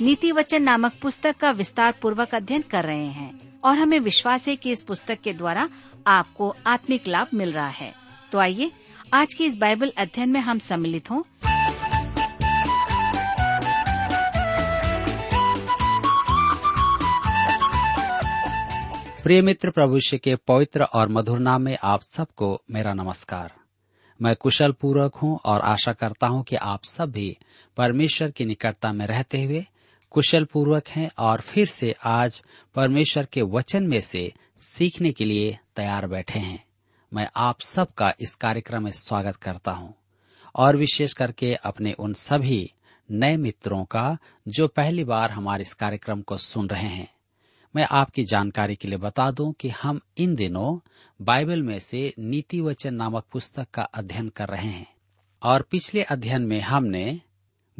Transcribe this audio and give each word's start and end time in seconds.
नीति 0.00 0.30
वचन 0.32 0.62
नामक 0.62 0.92
पुस्तक 1.02 1.36
का 1.36 1.50
विस्तार 1.50 1.94
पूर्वक 2.02 2.34
अध्ययन 2.34 2.62
कर 2.62 2.84
रहे 2.84 3.06
हैं 3.06 3.60
और 3.64 3.78
हमें 3.78 3.98
विश्वास 4.00 4.48
है 4.48 4.56
कि 4.56 4.70
इस 4.70 4.82
पुस्तक 4.82 5.20
के 5.20 5.32
द्वारा 5.32 5.68
आपको 6.06 6.54
आत्मिक 6.66 7.06
लाभ 7.06 7.28
मिल 7.34 7.52
रहा 7.52 7.68
है। 7.68 7.92
तो 8.32 8.38
आइए, 8.38 8.70
आज 9.14 9.34
के 9.34 9.44
इस 9.44 9.56
बाइबल 9.56 9.92
अध्ययन 9.98 10.28
में 10.28 10.40
हम 10.40 10.58
सम्मिलित 10.58 11.10
हों। 11.10 11.22
प्रिय 19.22 19.42
मित्र 19.42 19.70
प्रभुष्य 19.70 20.18
के 20.18 20.36
पवित्र 20.36 20.82
और 20.82 21.08
मधुर 21.08 21.38
नाम 21.38 21.62
में 21.62 21.76
आप 21.82 22.02
सबको 22.02 22.62
मेरा 22.70 22.92
नमस्कार। 22.92 23.52
मैं 24.22 24.36
कुशल 24.36 24.72
पूर्वक 24.72 25.14
हूँ 25.14 25.38
और 25.44 25.60
आशा 25.60 25.92
करता 25.92 26.26
हूँ 26.26 26.42
कि 26.44 26.56
आप 26.56 26.84
सब 26.84 27.10
भी 27.10 27.36
परमेश्वर 27.76 28.30
की 28.30 28.44
निकटता 28.44 28.92
में 28.92 29.06
रहते 29.06 29.42
हुए 29.44 29.64
कुशल 30.10 30.44
पूर्वक 30.44 30.88
हैं 30.88 31.10
और 31.18 31.40
फिर 31.40 31.66
से 31.66 31.94
आज 32.04 32.44
परमेश्वर 32.74 33.24
के 33.24 33.42
वचन 33.42 33.86
में 33.86 34.00
से 34.00 34.32
सीखने 34.60 35.12
के 35.12 35.24
लिए 35.24 35.58
तैयार 35.76 36.06
बैठे 36.06 36.38
हैं। 36.38 36.64
मैं 37.12 37.28
आप 37.36 37.60
सबका 37.60 38.14
इस 38.20 38.34
कार्यक्रम 38.34 38.84
में 38.84 38.90
स्वागत 38.90 39.36
करता 39.36 39.72
हूँ 39.72 39.94
और 40.54 40.76
विशेष 40.76 41.12
करके 41.12 41.54
अपने 41.54 41.92
उन 41.92 42.12
सभी 42.12 42.72
नए 43.10 43.36
मित्रों 43.36 43.84
का 43.84 44.16
जो 44.48 44.68
पहली 44.68 45.04
बार 45.04 45.30
हमारे 45.30 45.62
इस 45.62 45.74
कार्यक्रम 45.74 46.22
को 46.22 46.36
सुन 46.36 46.68
रहे 46.68 46.88
हैं। 46.88 47.08
मैं 47.76 47.86
आपकी 47.90 48.24
जानकारी 48.24 48.76
के 48.76 48.88
लिए 48.88 48.98
बता 48.98 49.30
दूँ 49.30 49.52
कि 49.52 49.68
हम 49.68 50.00
इन 50.18 50.34
दिनों 50.34 50.78
बाइबल 51.20 51.62
में 51.62 51.78
से 51.78 52.14
नीति 52.18 52.60
वचन 52.60 52.94
नामक 52.94 53.24
पुस्तक 53.32 53.66
का 53.74 53.82
अध्ययन 53.82 54.28
कर 54.28 54.48
रहे 54.48 54.68
हैं 54.68 54.86
और 55.42 55.62
पिछले 55.62 56.02
अध्ययन 56.02 56.42
में 56.42 56.60
हमने 56.60 57.20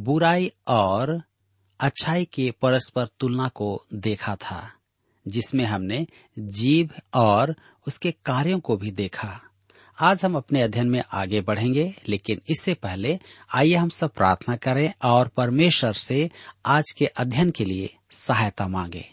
बुराई 0.00 0.53
और 0.69 1.22
अच्छाई 1.81 2.25
के 2.25 2.51
परस्पर 2.62 3.07
तुलना 3.21 3.48
को 3.48 3.84
देखा 3.95 4.37
था, 4.37 4.71
जिसमें 5.29 5.65
हमने 5.65 6.07
जीव 6.39 6.91
और 7.15 7.55
उसके 7.87 8.11
कार्यों 8.11 8.61
को 8.61 8.77
भी 8.77 8.91
देखा। 8.91 9.41
आज 10.01 10.25
हम 10.25 10.37
अपने 10.37 10.62
अध्ययन 10.62 10.89
में 10.89 11.03
आगे 11.12 11.41
बढ़ेंगे, 11.41 11.95
लेकिन 12.09 12.41
इससे 12.49 12.75
पहले 12.75 13.19
आइए 13.55 13.75
हम 13.75 13.89
सब 13.89 14.12
प्रार्थना 14.12 14.56
करें 14.56 14.93
और 15.03 15.29
परमेश्वर 15.29 15.93
से 15.93 16.31
आज 16.67 16.91
के 16.99 17.06
अध्ययन 17.06 17.51
के 17.51 17.65
लिए 17.65 17.95
सहायता 18.11 18.69
मांगे। 18.69 19.05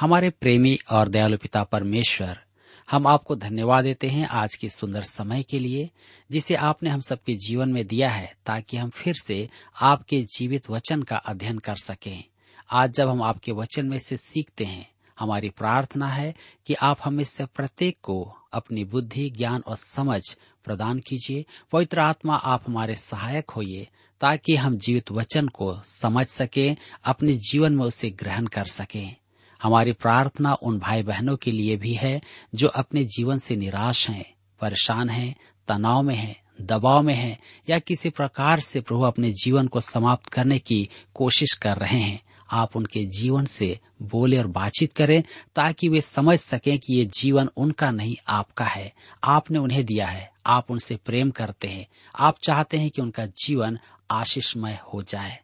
हमारे 0.00 0.30
प्रेमी 0.30 0.78
और 0.90 1.08
दयालु 1.08 1.36
पिता 1.36 1.62
परमेश्वर 1.64 2.45
हम 2.90 3.06
आपको 3.06 3.36
धन्यवाद 3.36 3.84
देते 3.84 4.08
हैं 4.08 4.26
आज 4.26 4.54
के 4.54 4.68
सुंदर 4.68 5.02
समय 5.02 5.42
के 5.42 5.58
लिए, 5.58 5.90
जिसे 6.30 6.54
आपने 6.54 6.90
हम 6.90 7.00
सबके 7.00 7.34
जीवन 7.34 7.68
में 7.68 7.86
दिया 7.86 8.10
है, 8.10 8.34
ताकि 8.46 8.76
हम 8.76 8.90
फिर 8.90 9.14
से 9.14 9.50
आपके 9.80 10.22
जीवित 10.22 10.70
वचन 10.70 11.02
का 11.02 11.16
अध्ययन 11.16 11.58
कर 11.58 11.76
सकें। 11.76 12.24
आज 12.70 12.92
जब 12.92 13.08
हम 13.08 13.22
आपके 13.22 13.52
वचन 13.52 13.86
में 13.86 13.98
से 13.98 14.16
सीखते 14.16 14.64
हैं, 14.64 14.90
हमारी 15.18 15.50
प्रार्थना 15.50 16.08
है 16.08 16.34
कि 16.66 16.74
आप 16.74 16.98
हमें 17.04 17.24
से 17.24 17.46
प्रत्येक 17.46 17.96
को 18.02 18.36
अपनी 18.52 18.84
बुद्धि, 18.84 19.30
ज्ञान 19.30 19.62
और 19.66 19.76
समझ 19.76 20.22
प्रदान 20.64 20.98
कीजिए। 20.98 21.44
पवित्र 21.72 22.00
आत्मा, 22.00 22.34
आप 22.34 22.64
हमारे 22.66 22.94
सहायक 22.94 23.50
होइए, 23.50 23.88
ताकि 24.20 24.56
हम 24.56 24.76
जीवित 24.76 25.10
वचन 25.10 25.48
को 25.48 25.80
समझ 25.86 26.26
सकें, 26.26 26.76
अपने 27.04 27.32
जीवन 27.32 27.74
में 27.74 27.84
उसे 27.84 28.10
ग्रहण 28.10 28.46
कर 28.46 28.64
सकें। 28.64 29.16
हमारी 29.66 29.92
प्रार्थना 29.92 30.54
उन 30.54 30.78
भाई 30.78 31.02
बहनों 31.02 31.36
के 31.36 31.52
लिए 31.52 31.76
भी 31.76 31.94
है 31.94 32.20
जो 32.54 32.68
अपने 32.68 33.04
जीवन 33.04 33.38
से 33.38 33.56
निराश 33.56 34.10
हैं, 34.10 34.34
परेशान 34.60 35.10
हैं, 35.10 35.36
तनाव 35.68 36.02
में 36.02 36.14
हैं, 36.14 36.42
दबाव 36.60 37.02
में 37.02 37.14
हैं 37.14 37.38
या 37.70 37.78
किसी 37.78 38.10
प्रकार 38.10 38.60
से 38.60 38.80
प्रभु 38.80 39.02
अपने 39.02 39.32
जीवन 39.32 39.66
को 39.66 39.80
समाप्त 39.80 40.26
करने 40.26 40.58
की 40.58 40.88
कोशिश 41.14 41.52
कर 41.52 41.76
रहे 41.76 42.00
हैं। 42.00 42.22
आप 42.50 42.76
उनके 42.76 43.04
जीवन 43.04 43.44
से 43.44 43.80
बोले 44.02 44.38
और 44.38 44.46
बातचीत 44.46 44.92
करें 44.92 45.22
ताकि 45.56 45.88
वे 45.88 46.00
समझ 46.00 46.38
सकें 46.38 46.78
कि 46.78 46.94
ये 46.94 47.04
जीवन 47.04 47.48
उनका 47.56 47.90
नहीं 47.90 48.16
आपका 48.28 48.64
है। 48.64 48.92
आपने 49.24 49.58
उन्हें 49.58 49.84
दिया 49.84 50.06
है। 50.06 50.32
आप 50.46 50.70
उनसे 50.70 50.96
प्रेम 50.96 51.30
करते 51.30 51.68
हैं। 51.68 51.86
आप 52.18 52.36
चाहते 52.42 52.76
हैं 52.76 52.90
कि 52.90 53.02
उनका 53.02 53.26
जीवन 53.26 53.78
आशीषमय 54.10 54.80
हो 54.94 55.02
जाए। 55.02 55.40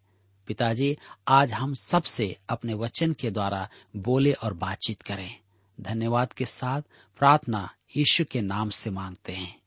पिताजी, 0.46 0.98
आज 1.28 1.52
हम 1.52 1.74
सबसे 1.74 2.38
अपने 2.48 2.74
वचन 2.74 3.12
के 3.12 3.30
द्वारा 3.30 3.68
बोले 3.96 4.32
और 4.32 4.54
बातचीत 4.54 5.02
करें। 5.02 5.36
धन्यवाद 5.80 6.32
के 6.32 6.46
साथ 6.46 6.82
प्रार्थना 7.18 7.70
यीशु 7.96 8.24
के 8.24 8.40
नाम 8.40 8.70
से 8.70 8.90
मांगते 8.90 9.32
हैं। 9.32 9.60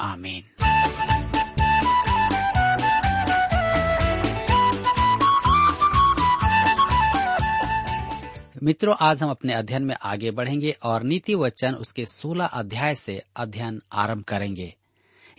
आमीन। 0.00 0.44
मित्रों, 8.62 8.94
आज 9.00 9.22
हम 9.22 9.30
अपने 9.30 9.54
अध्ययन 9.54 9.82
में 9.82 9.96
आगे 10.02 10.30
बढ़ेंगे 10.30 10.76
और 10.82 11.02
नीति 11.02 11.34
वचन 11.34 11.74
उसके 11.74 12.06
16 12.06 12.44
अध्याय 12.44 12.94
से 12.94 13.22
अध्ययन 13.36 13.82
आरंभ 13.92 14.24
करेंगे। 14.24 14.74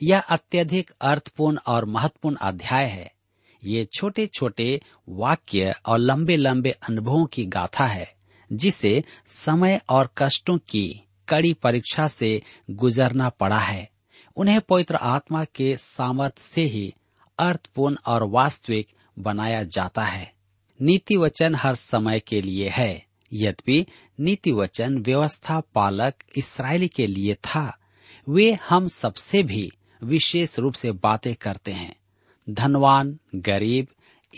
यह 0.04 0.20
अत्यधिक 0.20 0.92
अर्थपूर्ण 1.02 1.58
और 1.68 1.86
महत्वपूर्ण 1.86 2.36
अध्याय 2.36 2.86
है। 2.86 3.17
ये 3.64 3.88
छोटे 3.94 4.28
छोटे 4.28 4.82
वाक्य 5.10 5.76
और 5.86 6.00
लंबे 6.00 6.36
लंबे 6.36 6.72
अनुभवों 6.72 7.26
की 7.26 7.46
गाथा 7.46 7.86
है, 7.86 8.14
जिसे 8.54 9.04
समय 9.28 9.82
और 9.90 10.10
कष्टों 10.18 10.58
की 10.58 11.02
कड़ी 11.30 11.54
परीक्षा 11.54 12.08
से 12.08 12.42
गुजरना 12.72 13.30
पड़ा 13.30 13.60
है। 13.60 13.90
उन्हें 14.36 14.62
पवित्र 14.62 14.96
आत्मा 14.96 15.46
के 15.46 15.78
सामर्थ्य 15.78 16.42
से 16.42 16.62
ही 16.62 16.94
अर्थपूर्ण 17.40 17.96
और 18.08 18.24
वास्तविक 18.24 18.88
बनाया 19.20 19.64
जाता 19.64 20.04
है। 20.04 20.34
नीति 20.82 21.18
वचन 21.18 21.56
हर 21.56 21.76
समय 21.76 22.20
के 22.20 22.42
लिए 22.42 22.70
है। 22.70 23.06
यद्यपि 23.34 23.86
नीति 24.20 24.52
वचन 24.52 24.98
व्यवस्था 24.98 25.60
पालक 25.60 26.14
इसराइली 26.38 26.88
के 26.88 27.08
लिए 27.08 27.34
था, 27.34 27.78
वे 28.30 28.58
हम 28.70 28.88
सबसे 28.88 29.44
भी 29.44 29.72
विशेष 30.04 30.60
रूप 30.60 30.74
से 30.74 30.92
बातें 30.92 31.36
करते 31.36 31.72
हैं। 31.72 31.97
धनवान, 32.50 33.20
गरीब, 33.36 33.88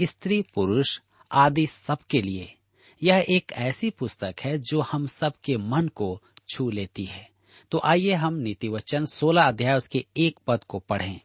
स्त्री, 0.02 0.42
पुरुष 0.42 1.00
आदि 1.31 1.68
सबके 1.68 2.22
लिए 2.22 2.56
यह 3.03 3.25
एक 3.30 3.52
ऐसी 3.52 3.90
पुस्तक 3.90 4.36
है 4.42 4.58
जो 4.58 4.81
हम 4.81 5.08
सबके 5.08 5.58
मन 5.58 5.88
को 5.88 6.24
छू 6.50 6.72
लेती 6.72 7.06
है। 7.06 7.30
तो 7.72 7.81
आइए 7.84 8.14
हम 8.14 8.34
नीति 8.34 8.68
वचन 8.68 9.06
सोलह 9.06 9.44
अध्याय 9.44 9.78
उसके 9.78 10.06
एक 10.18 10.40
पद 10.47 10.64
को 10.64 10.80
पढ़ें। 10.80 11.22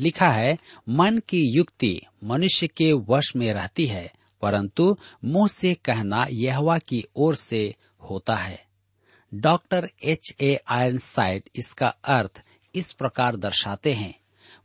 लिखा 0.00 0.28
है, 0.28 0.58
मन 0.88 1.18
की 1.28 1.42
युक्ति 1.42 2.02
मनुष्य 2.24 2.66
के 2.66 2.92
वश 2.92 3.36
में 3.36 3.52
रहती 3.52 3.86
है, 3.86 4.12
परंतु 4.42 4.96
मुँह 5.24 5.48
से 5.48 5.74
कहना 5.74 6.26
यहवा 6.30 6.78
की 6.78 7.04
ओर 7.16 7.34
से 7.34 7.74
होता 8.10 8.36
है। 8.36 8.66
Doctor 9.34 9.90
H 10.04 10.36
A 10.40 10.60
iron 10.68 10.98
side 10.98 11.42
इसका 11.56 11.88
अर्थ 11.88 12.42
इस 12.74 12.92
प्रकार 12.92 13.36
दर्शाते 13.36 13.92
हैं 13.92 14.20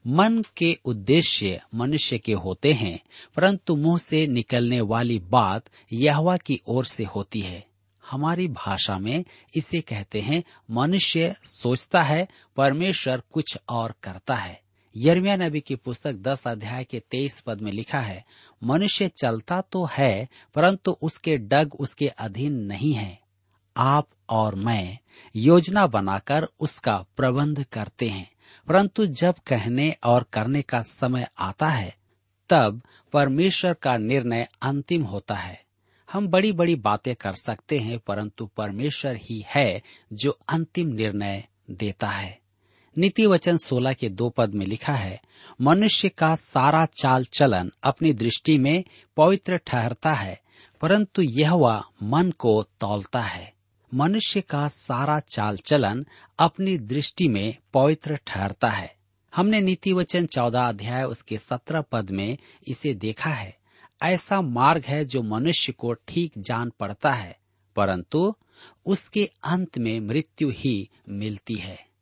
मन 0.07 0.43
के 0.57 0.79
उद्देश्य 0.85 1.61
मनुष्य 1.75 2.17
के 2.17 2.33
होते 2.33 2.73
हैं, 2.73 2.99
परंतु 3.35 3.75
मुँह 3.75 3.97
से 3.97 4.27
निकलने 4.27 4.81
वाली 4.81 5.19
बात 5.19 5.65
यहवा 5.93 6.37
की 6.37 6.61
ओर 6.67 6.85
से 6.85 7.03
होती 7.03 7.39
है। 7.39 7.65
हमारी 8.11 8.47
भाषा 8.47 8.97
में 8.97 9.25
इसे 9.55 9.81
कहते 9.81 10.21
हैं, 10.21 10.43
मनुष्य 10.71 11.35
सोचता 11.45 12.03
है, 12.03 12.27
परमेश्वर 12.55 13.21
कुछ 13.31 13.57
और 13.69 13.95
करता 14.03 14.35
है। 14.35 14.61
यर्मिया 14.97 15.35
नबी 15.35 15.59
की 15.59 15.75
पुस्तक 15.75 16.13
दस 16.13 16.47
अध्याय 16.47 16.83
के 16.83 16.99
तेईस 16.99 17.39
पद 17.39 17.61
में 17.61 17.71
लिखा 17.71 17.99
है, 17.99 18.25
मनुष्य 18.63 19.07
चलता 19.07 19.61
तो 19.61 19.85
है, 19.85 20.27
परंतु 20.55 20.91
उसके 20.91 21.37
डग 21.37 21.73
उसके 21.79 22.07
अधीन 22.07 22.53
नहीं 22.53 22.93
है। 22.93 23.19
आप 23.77 24.07
और 24.29 24.55
मैं 24.55 24.99
योजना 25.35 25.87
बनाकर 25.87 26.47
उसका 26.59 27.05
प्रबंध 27.17 27.63
करते 27.63 28.09
हैं। 28.09 28.32
परंतु 28.67 29.05
जब 29.05 29.35
कहने 29.47 29.95
और 30.03 30.25
करने 30.33 30.61
का 30.61 30.81
समय 30.81 31.27
आता 31.39 31.67
है, 31.67 31.95
तब 32.49 32.81
परमेश्वर 33.13 33.73
का 33.73 33.97
निर्णय 33.97 34.47
अंतिम 34.61 35.03
होता 35.03 35.35
है। 35.35 35.63
हम 36.11 36.27
बड़ी 36.27 36.51
बड़ी 36.51 36.75
बातें 36.75 37.15
कर 37.15 37.33
सकते 37.33 37.79
हैं, 37.79 37.99
परंतु 37.99 38.45
परमेश्वर 38.45 39.15
ही 39.15 39.45
है 39.47 39.81
जो 40.13 40.39
अंतिम 40.49 40.87
निर्णय 40.87 41.47
देता 41.71 42.07
है। 42.07 42.39
नीति 42.97 43.25
वचन 43.25 43.57
सोलह 43.57 43.93
के 43.93 44.09
दो 44.09 44.29
पद 44.29 44.53
में 44.53 44.65
लिखा 44.65 44.93
है, 44.93 45.21
मनुष्य 45.61 46.09
का 46.09 46.35
सारा 46.35 46.85
चाल 46.85 47.25
चलन 47.25 47.71
अपनी 47.83 48.13
दृष्टि 48.13 48.57
में 48.57 48.83
पवित्र 49.17 49.57
ठहरता 49.57 50.11
है, 50.11 50.41
परंतु 50.81 51.21
यह 51.21 51.83
मन 52.03 52.33
को 52.39 52.63
तौलता 52.63 53.21
है। 53.21 53.52
मनुष्य 53.93 54.41
का 54.41 54.67
सारा 54.67 55.19
चाल 55.19 55.57
चलन 55.57 56.05
अपनी 56.39 56.77
दृष्टि 56.77 57.27
में 57.27 57.55
पवित्र 57.73 58.15
ठहरता 58.27 58.69
है। 58.69 58.95
हमने 59.33 59.61
नीति 59.61 59.93
वचन 59.93 60.25
चौदह 60.25 60.61
अध्याय 60.61 61.03
उसके 61.03 61.37
सत्रह 61.37 61.81
पद 61.81 62.09
में 62.11 62.37
इसे 62.67 62.93
देखा 62.93 63.29
है। 63.29 63.55
ऐसा 64.03 64.41
मार्ग 64.41 64.83
है 64.85 65.05
जो 65.05 65.21
मनुष्य 65.23 65.71
को 65.71 65.93
ठीक 65.93 66.33
जान 66.37 66.71
पड़ता 66.79 67.13
है, 67.13 67.35
परंतु 67.75 68.33
उसके 68.85 69.29
अंत 69.43 69.77
में 69.77 69.99
मृत्यु 69.99 70.49
ही 70.49 70.89
मिलती 71.09 71.55
है। 71.55 71.92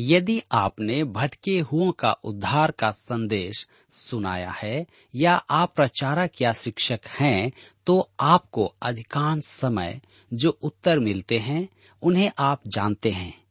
यदि 0.00 0.42
आपने 0.52 1.04
भटके 1.04 1.60
हुओं 1.60 1.92
का 1.92 2.12
उद्धार 2.12 2.70
का 2.70 2.90
संदेश 2.90 3.68
सुनाया 3.92 4.50
है 4.50 4.86
या 5.14 5.34
आप 5.34 5.72
प्रचारक 5.76 6.42
या 6.42 6.52
शिक्षक 6.52 7.00
हैं 7.06 7.52
तो 7.86 8.10
आपको 8.20 8.74
अधिकांश 8.82 9.44
समय 9.44 10.00
जो 10.32 10.50
उत्तर 10.50 10.98
मिलते 10.98 11.38
हैं, 11.38 11.68
उन्हें 12.02 12.30
आप 12.38 12.60
जानते 12.66 13.10
हैं। 13.10 13.44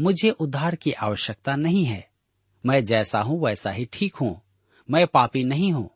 मुझे 0.00 0.30
उद्धार 0.30 0.74
की 0.74 0.92
आवश्यकता 0.92 1.56
नहीं 1.56 1.84
है। 1.84 2.10
मैं 2.66 2.84
जैसा 2.84 3.20
हूँ, 3.20 3.44
वैसा 3.44 3.70
ही 3.70 3.88
ठीक 3.92 4.14
हूँ। 4.14 4.40
मैं 4.90 5.06
पापी 5.06 5.44
नहीं 5.44 5.72
हूँ। 5.72 5.90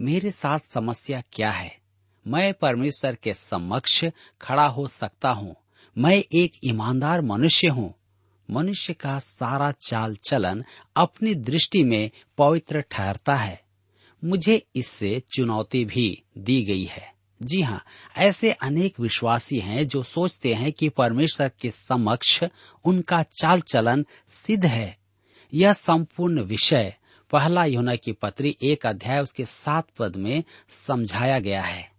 मेरे 0.00 0.30
साथ 0.30 0.58
समस्या 0.58 1.22
क्या 1.32 1.50
है? 1.50 1.78
मैं 2.26 2.54
परमेश्वर 2.54 3.14
के 3.14 3.34
समक्ष 3.34 4.04
खड़ा 4.40 4.66
हो 4.66 4.86
सकता 4.86 5.30
हूँ। 5.30 5.56
मैं 5.98 6.22
एक 6.32 6.52
ईमानदार 6.64 7.20
मनुष्य 7.20 7.68
हूँ। 7.68 7.94
मनुष्य 8.50 8.92
का 8.92 9.18
सारा 9.18 9.70
चाल 9.70 10.16
चलन 10.16 10.64
अपनी 10.96 11.34
दृष्टि 11.34 11.84
में 11.84 12.10
पवित्र 12.38 12.80
ठहरता 12.80 13.34
है। 13.34 13.62
मुझे 14.24 14.66
इससे 14.76 15.22
चुनौती 15.36 15.84
भी 15.84 16.22
दी 16.38 16.62
गई 16.62 16.84
है। 16.84 17.14
जी 17.42 17.60
हाँ 17.60 17.84
ऐसे 18.16 18.52
अनेक 18.52 19.00
विश्वासी 19.00 19.58
हैं 19.58 19.88
जो 19.88 20.02
सोचते 20.02 20.54
हैं 20.54 20.72
कि 20.72 20.88
परमेश्वर 20.88 21.50
के 21.60 21.70
समक्ष 21.70 22.44
उनका 22.84 23.22
चाल 23.22 23.60
चलन 23.60 24.06
सिद्ध 24.28 24.66
है। 24.66 24.98
यह 25.54 25.72
संपूर्ण 25.72 26.40
विषय, 26.40 26.94
पहला 27.32 27.64
योना 27.64 27.96
की 27.96 28.12
पत्री 28.12 28.56
एक 28.62 28.86
अध्याय 28.86 29.20
उसके 29.20 29.44
सात 29.44 29.86
पद 29.98 30.16
में 30.16 30.44
समझाया 30.68 31.38
गया 31.38 31.62
है। 31.62 31.93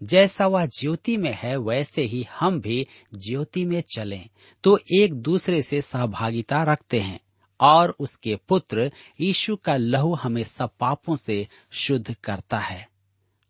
जैसा 0.00 0.46
वह 0.46 0.66
ज्योति 0.68 1.16
में 1.16 1.32
है, 1.34 1.56
वैसे 1.56 2.02
ही 2.02 2.26
हम 2.30 2.60
भी 2.60 2.86
ज्योति 3.14 3.64
में 3.64 3.80
चलें 3.94 4.28
तो 4.64 4.78
एक 4.94 5.14
दूसरे 5.14 5.62
से 5.62 5.80
सहभागिता 5.82 6.62
रखते 6.62 7.00
हैं, 7.00 7.20
और 7.60 7.94
उसके 7.98 8.36
पुत्र 8.48 8.90
यीशु 9.20 9.56
का 9.56 9.76
लहू 9.76 10.14
हमें 10.14 10.42
सब 10.44 10.70
पापों 10.80 11.16
से 11.16 11.46
शुद्ध 11.72 12.14
करता 12.14 12.58
है 12.58 12.88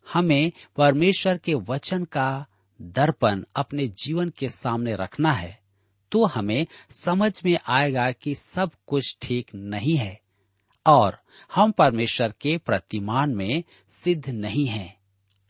हमें 0.06 0.52
परमेश्वर 0.76 1.38
के 1.38 1.55
वचन 1.69 2.05
का 2.05 2.47
दर्पण 2.81 3.44
अपने 3.56 3.87
जीवन 4.02 4.32
के 4.38 4.49
सामने 4.49 4.94
रखना 4.94 5.32
है 5.32 5.58
तो 6.12 6.25
हमें 6.25 6.67
समझ 6.94 7.32
में 7.44 7.58
आएगा 7.69 8.11
कि 8.12 8.35
सब 8.35 8.70
कुछ 8.87 9.17
ठीक 9.23 9.50
नहीं 9.55 9.97
है, 9.97 10.20
और 10.87 11.19
हम 11.55 11.70
परमेश्वर 11.70 12.32
के 12.41 12.56
प्रतिमान 12.58 13.35
में 13.35 13.62
सिद्ध 13.94 14.29
नहीं 14.29 14.67
हैं। 14.67 15.00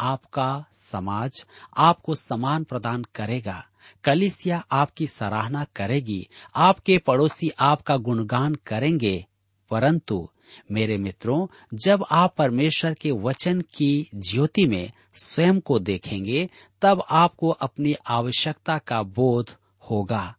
आपका 0.01 0.65
समाज 0.79 1.47
आपको 1.77 2.15
सम्मान 2.15 2.65
प्रदान 2.65 3.05
करेगा। 3.15 3.67
कलिसिया 4.05 4.65
आपकी 4.73 5.07
सराहना 5.07 5.65
करेगी। 5.65 6.29
आपके 6.57 6.99
पड़ोसी 6.99 7.51
आपका 7.61 7.97
गुणगान 7.97 8.55
करेंगे। 8.55 9.27
परंतु, 9.71 10.29
मेरे 10.73 10.99
मित्रों, 10.99 11.47
जब 11.75 12.05
आप 12.11 12.35
परमेश्वर 12.37 12.95
के 12.95 13.11
वचन 13.11 13.61
की 13.61 14.11
ज्योति 14.15 14.67
में 14.67 14.93
स्वयं 15.17 15.61
को 15.61 15.79
देखेंगे, 15.79 16.51
तब 16.83 17.05
आपको 17.11 17.49
अपनी 17.49 17.95
आवश्यकता 18.07 18.79
का 18.79 19.03
बोध 19.03 19.57
होगा 19.91 20.37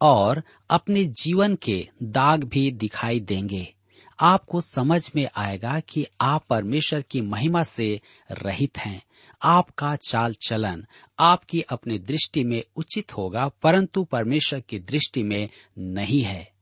और 0.00 0.42
अपने 0.70 1.04
जीवन 1.04 1.54
के 1.54 1.88
दाग 2.02 2.44
भी 2.44 2.70
दिखाई 2.70 3.20
देंगे। 3.20 3.74
आपको 4.20 4.60
समझ 4.60 5.10
में 5.16 5.28
आएगा 5.36 5.80
कि 5.80 6.06
आप 6.20 6.44
परमेश्वर 6.50 7.02
की 7.02 7.20
महिमा 7.20 7.62
से 7.62 8.00
रहित 8.30 8.78
हैं। 8.78 9.02
आपका 9.42 9.96
चाल 9.96 10.34
चलन, 10.34 10.86
आपकी 11.18 11.60
अपनी 11.60 11.98
दृष्टि 11.98 12.44
में 12.44 12.62
उचित 12.76 13.16
होगा, 13.16 13.48
परंतु 13.48 14.04
परमेश्वर 14.04 14.60
की 14.60 14.78
दृष्टि 14.78 15.22
में 15.22 15.48
नहीं 15.78 16.22
है। 16.22 16.52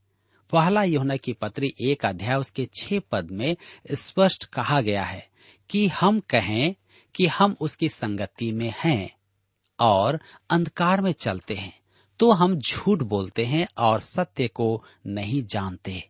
पहला 0.52 0.82
योना 0.82 1.16
की 1.16 1.32
पत्री 1.32 1.74
एक 1.80 2.04
अध्याय 2.06 2.36
उसके 2.36 2.68
छह 2.80 3.00
पद 3.00 3.30
में 3.30 3.56
स्पष्ट 3.94 4.44
कहा 4.44 4.80
गया 4.80 5.02
है 5.02 5.28
कि 5.70 5.86
हम 5.88 6.20
कहें 6.20 6.74
कि 7.14 7.26
हम 7.26 7.56
उसकी 7.60 7.88
संगति 7.88 8.52
में 8.52 8.72
हैं 8.84 9.10
और 9.80 10.20
अंधकार 10.50 11.00
में 11.00 11.12
चलते 11.12 11.54
हैं 11.54 11.78
तो 12.20 12.30
हम 12.32 12.58
झूठ 12.58 12.98
बोलते 12.98 13.44
हैं 13.44 13.66
और 13.78 14.00
सत्य 14.00 14.48
को 14.48 14.84
नहीं 15.06 15.42
जानते। 15.42 16.08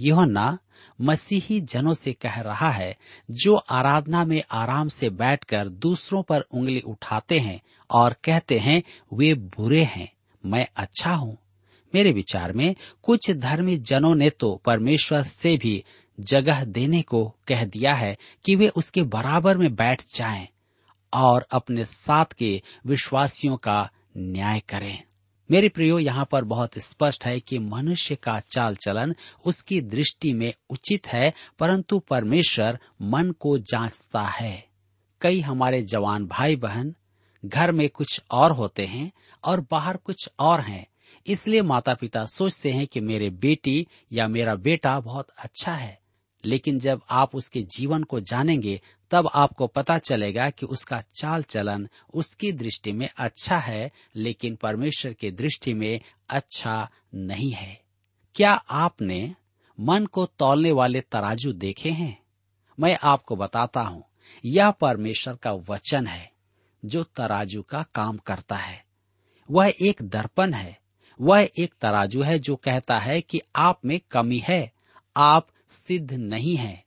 योना 0.00 0.58
मसीही 1.00 1.60
जनों 1.60 1.94
से 1.94 2.12
कह 2.12 2.40
रहा 2.40 2.70
है, 2.70 2.96
जो 3.30 3.54
आराधना 3.54 4.24
में 4.24 4.42
आराम 4.50 4.88
से 4.88 5.10
बैठकर 5.10 5.68
दूसरों 5.68 6.22
पर 6.22 6.40
उंगली 6.40 6.80
उठाते 6.80 7.38
हैं 7.38 7.62
और 7.90 8.12
कहते 8.24 8.58
हैं, 8.58 8.82
वे 9.12 9.34
बुरे 9.34 9.84
हैं, 9.84 10.12
मैं 10.46 10.66
अच्छा 10.76 11.12
हूँ। 11.12 11.38
मेरे 11.94 12.12
विचार 12.12 12.52
में 12.52 12.74
कुछ 13.02 13.30
धर्मी 13.30 13.76
जनों 13.76 14.14
ने 14.14 14.30
तो 14.30 14.62
परमेश्वर 14.64 15.22
से 15.22 15.56
भी 15.56 15.84
जगह 16.20 16.64
देने 16.64 17.02
को 17.02 17.36
कह 17.48 17.64
दिया 17.64 17.94
है 17.94 18.16
कि 18.44 18.56
वे 18.56 18.68
उसके 18.68 19.02
बराबर 19.02 19.58
में 19.58 19.74
बैठ 19.74 20.02
जाएँ 20.14 20.48
और 21.12 21.46
अपने 21.52 21.84
साथ 21.84 22.24
के 22.24 22.62
विश्वासियों 22.86 23.56
का 23.56 23.90
न्याय 24.16 24.60
करें। 24.60 25.02
मेरे 25.50 25.68
प्रियो, 25.68 25.98
यहाँ 25.98 26.28
पर 26.32 26.44
बहुत 26.44 26.78
स्पष्ट 26.78 27.26
है 27.26 27.40
कि 27.40 27.58
मनुष्य 27.58 28.14
का 28.14 28.40
चाल 28.40 28.76
चलन 28.76 29.14
उसकी 29.44 29.80
दृष्टि 29.80 30.32
में 30.32 30.52
उचित 30.70 31.06
है, 31.06 31.32
परंतु 31.58 31.98
परमेश्वर 31.98 32.78
मन 33.02 33.30
को 33.30 33.58
जांचता 33.58 34.22
है। 34.22 34.68
कई 35.20 35.40
हमारे 35.40 35.82
जवान 35.82 36.26
भाई 36.26 36.56
बहन 36.56 36.94
घर 37.44 37.72
में 37.72 37.88
कुछ 37.88 38.22
और 38.30 38.52
होते 38.52 38.86
हैं 38.86 39.12
और 39.44 39.60
बाहर 39.70 39.96
कुछ 39.96 40.28
और 40.38 40.60
हैं। 40.60 40.86
इसलिए 41.26 41.62
माता 41.62 41.94
पिता 41.94 42.24
सोचते 42.24 42.70
हैं 42.70 42.86
कि 42.86 43.00
मेरे 43.00 43.30
बेटी 43.30 43.86
या 44.12 44.28
मेरा 44.28 44.54
बेटा 44.54 45.00
बहुत 45.00 45.28
अच्छा 45.38 45.72
है। 45.72 45.98
लेकिन 46.44 46.78
जब 46.78 47.00
आप 47.10 47.34
उसके 47.34 47.62
जीवन 47.62 48.02
को 48.02 48.20
जानेंगे, 48.20 48.80
तब 49.10 49.30
आपको 49.34 49.66
पता 49.66 49.98
चलेगा 49.98 50.50
कि 50.50 50.66
उसका 50.66 51.00
चाल 51.00 51.42
चलन 51.42 51.88
उसकी 52.14 52.52
दृष्टि 52.52 52.92
में 52.92 53.08
अच्छा 53.16 53.58
है, 53.58 53.90
लेकिन 54.16 54.56
परमेश्वर 54.56 55.12
की 55.12 55.30
दृष्टि 55.30 55.74
में 55.74 56.00
अच्छा 56.30 56.90
नहीं 57.14 57.50
है। 57.50 57.80
क्या 58.34 58.52
आपने 58.70 59.34
मन 59.80 60.06
को 60.06 60.26
तौलने 60.26 60.72
वाले 60.72 61.00
तराजू 61.00 61.52
देखे 61.52 61.90
हैं? 61.90 62.18
मैं 62.80 62.98
आपको 63.02 63.36
बताता 63.36 63.80
हूँ, 63.80 64.04
यह 64.44 64.70
परमेश्वर 64.70 65.34
का 65.34 65.52
वचन 65.52 66.06
है, 66.06 66.30
जो 66.84 67.04
तराजू 67.04 67.62
का 67.62 67.82
काम 67.94 68.16
करता 68.16 68.56
है। 68.56 68.84
वह 69.50 69.72
एक 69.80 70.02
दर्पण 70.02 70.52
है, 70.52 70.78
वह 71.20 71.48
एक 71.58 71.74
तराजू 71.80 72.22
है 72.22 72.38
जो 72.38 72.56
कहता 72.56 72.98
है 72.98 73.20
कि 73.20 73.40
आप 73.56 73.80
में 73.84 74.00
कमी 74.10 74.42
है, 74.48 74.72
आप 75.16 75.48
सिद्ध 75.70 76.12
नहीं 76.12 76.56
है। 76.56 76.84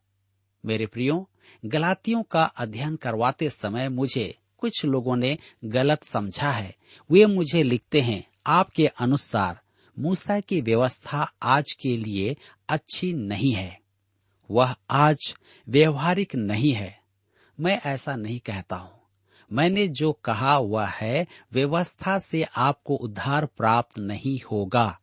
मेरे 0.66 0.86
प्रियो, 0.86 1.30
गलातियों 1.66 2.24
का 2.24 2.44
अध्ययन 2.44 2.96
करवाते 2.96 3.50
समय 3.50 3.90
मुझे 3.90 4.38
कुछ 4.58 4.86
लोगों 4.86 5.16
ने 5.16 5.38
गलत 5.66 6.04
समझा 6.04 6.52
है। 6.52 6.76
वे 7.12 7.26
मुझे 7.26 7.64
लिखते 7.64 8.02
हैं, 8.02 8.28
आपके 8.48 8.88
अनुसार, 8.88 9.60
मूसा 10.00 10.40
की 10.40 10.62
व्यवस्था 10.62 11.34
आज 11.44 11.72
के 11.72 11.98
लिए 11.98 12.38
अच्छी 12.70 13.14
नहीं 13.14 13.54
है। 13.54 13.80
वह 14.52 14.76
आज 14.90 15.36
व्यवहारिक 15.70 16.36
नहीं 16.36 16.74
है। 16.74 17.00
मैं 17.60 17.82
ऐसा 17.86 18.16
नहीं 18.16 18.40
कहता 18.40 18.76
हूँ। 18.76 19.02
मैंने 19.52 19.88
जो 19.88 20.12
कहा 20.12 20.58
वह 20.58 20.88
है, 20.88 21.28
व्यवस्था 21.54 22.20
से 22.20 22.44
आपको 22.44 22.96
उद्धार 22.96 23.46
प्राप्त 23.46 24.00
नहीं 24.00 24.40
होगा। 24.52 25.00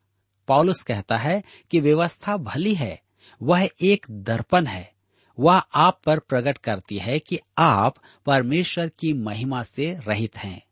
पॉलुस 0.49 0.83
कहता 0.83 1.17
है 1.17 1.43
कि 1.71 1.81
व्यवस्था 1.81 2.37
भली 2.37 2.75
है 2.75 3.03
वह 3.43 3.69
एक 3.81 4.07
दर्पण 4.11 4.67
है। 4.67 4.93
वह 5.39 5.59
आप 5.75 6.01
पर 6.07 6.19
प्रकट 6.19 6.59
करती 6.59 6.99
है 6.99 7.19
कि 7.19 7.39
आप 7.59 7.95
परमेश्वर 8.27 8.89
की 8.89 9.13
महिमा 9.13 9.63
से 9.63 9.93
रहित 10.09 10.37
हैं। 10.37 10.63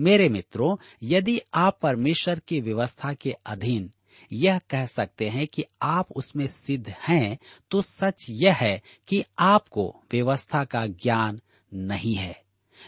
मेरे 0.00 0.28
मित्रों, 0.28 0.76
यदि 1.02 1.40
आप 1.54 1.78
परमेश्वर 1.82 2.38
की 2.38 2.60
व्यवस्था 2.60 3.12
के 3.12 3.32
अधीन 3.46 3.90
यह 4.32 4.58
कह 4.70 4.86
सकते 4.86 5.28
हैं 5.28 5.46
कि 5.46 5.64
आप 5.82 6.12
उसमें 6.12 6.46
सिद्ध 6.46 6.94
हैं 7.08 7.38
तो 7.70 7.82
सच 7.82 8.26
यह 8.30 8.54
है 8.54 8.82
कि 9.08 9.24
आपको 9.38 10.02
व्यवस्था 10.12 10.64
का 10.64 10.86
ज्ञान 10.86 11.40
नहीं 11.74 12.14
है। 12.14 12.42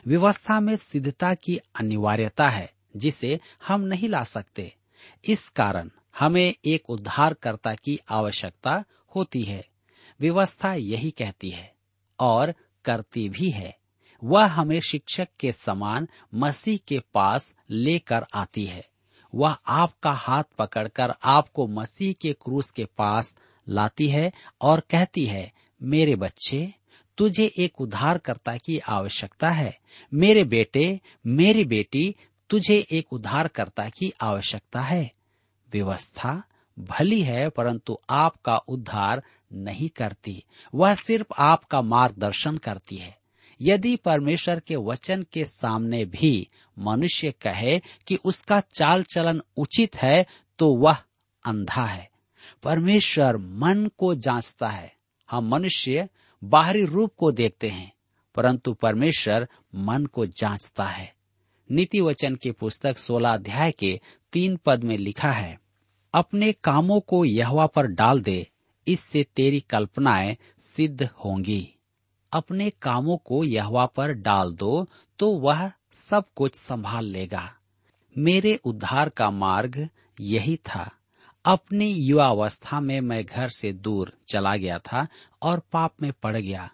व्यवस्था 0.07 0.61
में 0.61 0.77
सिद्धता 0.77 1.35
की 1.35 1.57
अनिवार्यता 1.57 2.49
है, 2.49 2.73
जिसे 2.97 3.41
हम 3.67 3.81
नहीं 3.81 4.09
ला 4.09 4.25
सकते। 4.25 4.75
इस 5.25 5.49
कारण 5.49 5.91
हमें 6.19 6.55
एक 6.65 6.91
उद्धारकर्ता 6.91 7.75
की 7.75 7.99
आवश्यकता 8.09 8.85
होती 9.17 9.43
है। 9.43 9.69
व्यवस्था 10.21 10.75
यही 10.75 11.11
कहती 11.11 11.51
है 11.51 11.75
और 12.21 12.55
करती 12.85 13.29
भी 13.29 13.51
है। 13.51 13.79
वह 14.25 14.45
हमें 14.45 14.81
शिक्षक 14.81 15.29
के 15.41 15.53
समान 15.53 16.09
मसीह 16.35 16.79
के 16.89 17.01
पास 17.15 17.55
लेकर 17.71 18.27
आती 18.35 18.65
है। 18.65 18.89
वह 19.35 19.57
आपका 19.67 20.13
हाथ 20.13 20.45
पकड़कर 20.59 21.15
आपको 21.25 21.67
मसीह 21.67 22.13
के 22.13 22.33
क्रूस 22.33 22.71
के 22.71 22.85
पास 22.85 23.37
लाती 23.69 24.09
है 24.09 24.33
और 24.61 24.81
कहती 24.81 25.25
है, 25.27 25.53
मेरे 25.83 26.17
बच्चे, 26.17 26.75
तुझे 27.19 27.53
एक 27.59 27.81
उद्धारकर्ता 27.81 28.57
की 28.57 28.79
आवश्यकता 28.79 29.51
है। 29.51 29.79
मेरे 30.15 30.45
बेटे, 30.45 31.01
मेरी 31.27 31.65
बेटी, 31.65 32.15
तुझे 32.51 32.87
एक 32.93 33.13
उद्धारकर्ता 33.13 33.89
की 33.89 34.13
आवश्यकता 34.21 34.81
है। 34.81 35.13
व्यवस्था 35.73 36.43
भली 36.79 37.21
है, 37.23 37.49
परंतु 37.49 37.99
आपका 38.11 38.57
उद्धार 38.57 39.23
नहीं 39.53 39.89
करती। 39.89 40.45
वह 40.75 40.95
सिर्फ़ 40.95 41.27
आपका 41.39 41.83
मार्गदर्शन 41.83 42.57
करती 42.57 42.97
है। 42.97 43.19
यदि 43.61 43.97
परमेश्वर 43.97 44.61
के 44.61 44.77
वचन 44.77 45.23
के 45.33 45.45
सामने 45.45 46.05
भी 46.05 46.49
मनुष्य 46.79 47.33
कहे 47.33 47.79
कि 47.79 48.19
उसका 48.25 48.61
चाल 48.61 49.03
चलन 49.03 49.43
उचित 49.57 49.97
है 49.97 50.27
तो 50.59 50.75
वह 50.75 50.97
अंधा 51.47 51.85
है। 51.85 52.11
परमेश्वर 52.63 53.37
मन 53.37 53.91
को 53.99 54.15
जांचता 54.15 54.69
है। 54.69 54.95
हम 55.31 55.49
मनुष्य 55.49 56.09
बाहरी 56.45 56.85
रूप 56.85 57.15
को 57.17 57.33
देखते 57.33 57.69
हैं, 57.69 57.93
परंतु 58.35 58.75
परमेश्वर 58.75 59.49
मन 59.75 60.07
को 60.07 60.27
जांचता 60.27 60.85
है। 60.85 61.15
नीति 61.71 62.01
वचन 62.01 62.35
की 62.35 62.51
पुस्तक 62.51 62.99
सोलह 62.99 63.35
अध्याय 63.35 63.73
के 63.73 64.01
तीन 64.33 64.57
पद 64.57 64.85
में 64.85 64.99
लिखा 64.99 65.33
है 65.33 65.62
अपने 66.15 66.53
कामों 66.53 67.01
को 67.01 67.25
यहवा 67.25 67.67
पर 67.67 67.87
डाल 67.87 68.21
दे, 68.21 68.47
इससे 68.89 69.27
तेरी 69.37 69.61
कल्पनाएँ 69.61 70.37
सिद्ध 70.63 71.03
होंगी। 71.03 71.75
अपने 72.33 72.71
कामों 72.71 73.17
को 73.17 73.45
यहवा 73.45 73.87
पर 73.87 74.13
डाल 74.13 74.53
दो 74.53 74.89
तो 75.19 75.33
वह 75.33 75.73
सब 75.93 76.25
कुछ 76.37 76.55
संभाल 76.55 77.05
लेगा। 77.05 77.55
मेरे 78.19 78.57
उद्धार 78.65 79.09
का 79.09 79.31
मार्ग 79.31 79.89
यही 80.21 80.57
था। 80.57 80.91
अपनी 81.45 81.93
युवावस्था 81.93 82.81
में 82.81 83.01
मैं 83.01 83.25
घर 83.25 83.49
से 83.49 83.73
दूर 83.73 84.13
चला 84.29 84.57
गया 84.57 84.79
था 84.79 85.07
और 85.43 85.63
पाप 85.73 85.95
में 86.03 86.13
पड़ 86.13 86.37
गया। 86.37 86.71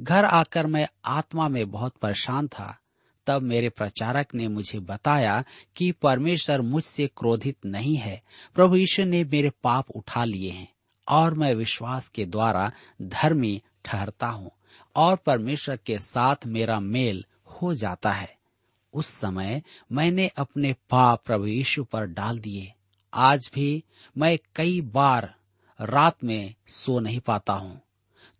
घर 0.00 0.24
आकर 0.24 0.66
मैं 0.66 0.88
आत्मा 1.04 1.48
में 1.48 1.70
बहुत 1.70 1.92
परेशान 1.92 2.48
था। 2.48 2.78
तब 3.26 3.42
मेरे 3.42 3.68
प्रचारक 3.68 4.34
ने 4.34 4.48
मुझे 4.48 4.78
बताया 4.78 5.44
कि 5.76 5.92
परमेश्वर 5.92 6.60
मुझसे 6.60 7.06
क्रोधित 7.06 7.56
नहीं 7.66 7.96
है। 7.96 8.22
प्रभु 8.54 8.76
ईश्वर 8.76 9.06
ने 9.06 9.24
मेरे 9.24 9.50
पाप 9.50 9.90
उठा 9.90 10.24
लिए 10.24 10.50
हैं 10.50 10.68
और 11.08 11.34
मैं 11.34 11.54
विश्वास 11.54 12.08
के 12.08 12.26
द्वारा 12.26 12.72
धर्मी 13.02 13.62
ठहरता 13.84 14.26
हूँ 14.26 14.50
और 14.96 15.16
परमेश्वर 15.16 15.76
के 15.76 15.98
साथ 15.98 16.36
मेरा 16.46 16.80
मेल 16.80 17.24
हो 17.46 17.74
जाता 17.74 18.12
है। 18.12 18.36
उस 18.94 19.06
समय 19.06 19.62
मैंने 19.92 20.28
अपने 20.28 20.72
पाप 20.72 21.22
प्रभु 21.24 21.46
यीशु 21.46 21.84
पर 21.84 22.06
डाल 22.06 22.38
दिए। 22.38 22.72
आज 23.14 23.50
भी 23.54 23.84
मैं 24.18 24.38
कई 24.56 24.80
बार 24.80 25.34
रात 25.80 26.24
में 26.24 26.54
सो 26.66 27.00
नहीं 27.00 27.20
पाता 27.20 27.52
हूँ। 27.52 27.80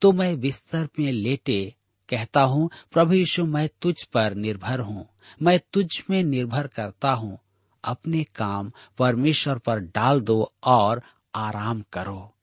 तो 0.01 0.13
मैं 0.13 0.41
बिस्तर 0.41 0.89
में 0.99 1.13
लेटे 1.13 1.75
कहता 2.13 2.43
हूँ, 2.43 2.71
प्रभु 2.93 3.15
यीशु, 3.15 3.45
मैं 3.45 3.69
तुझ 3.83 4.03
पर 4.03 4.35
निर्भर 4.35 4.81
हूँ। 4.81 5.09
मैं 5.43 5.61
तुझ 5.73 6.03
में 6.11 6.25
निर्भर 6.25 6.67
करता 6.67 7.13
हूँ। 7.13 7.39
अपने 7.85 8.25
काम 8.25 8.73
परमेश्वर 8.99 9.59
पर 9.59 9.79
डाल 9.79 10.21
दो 10.21 10.53
और 10.65 11.03
आराम 11.35 11.85
करो। 11.93 12.35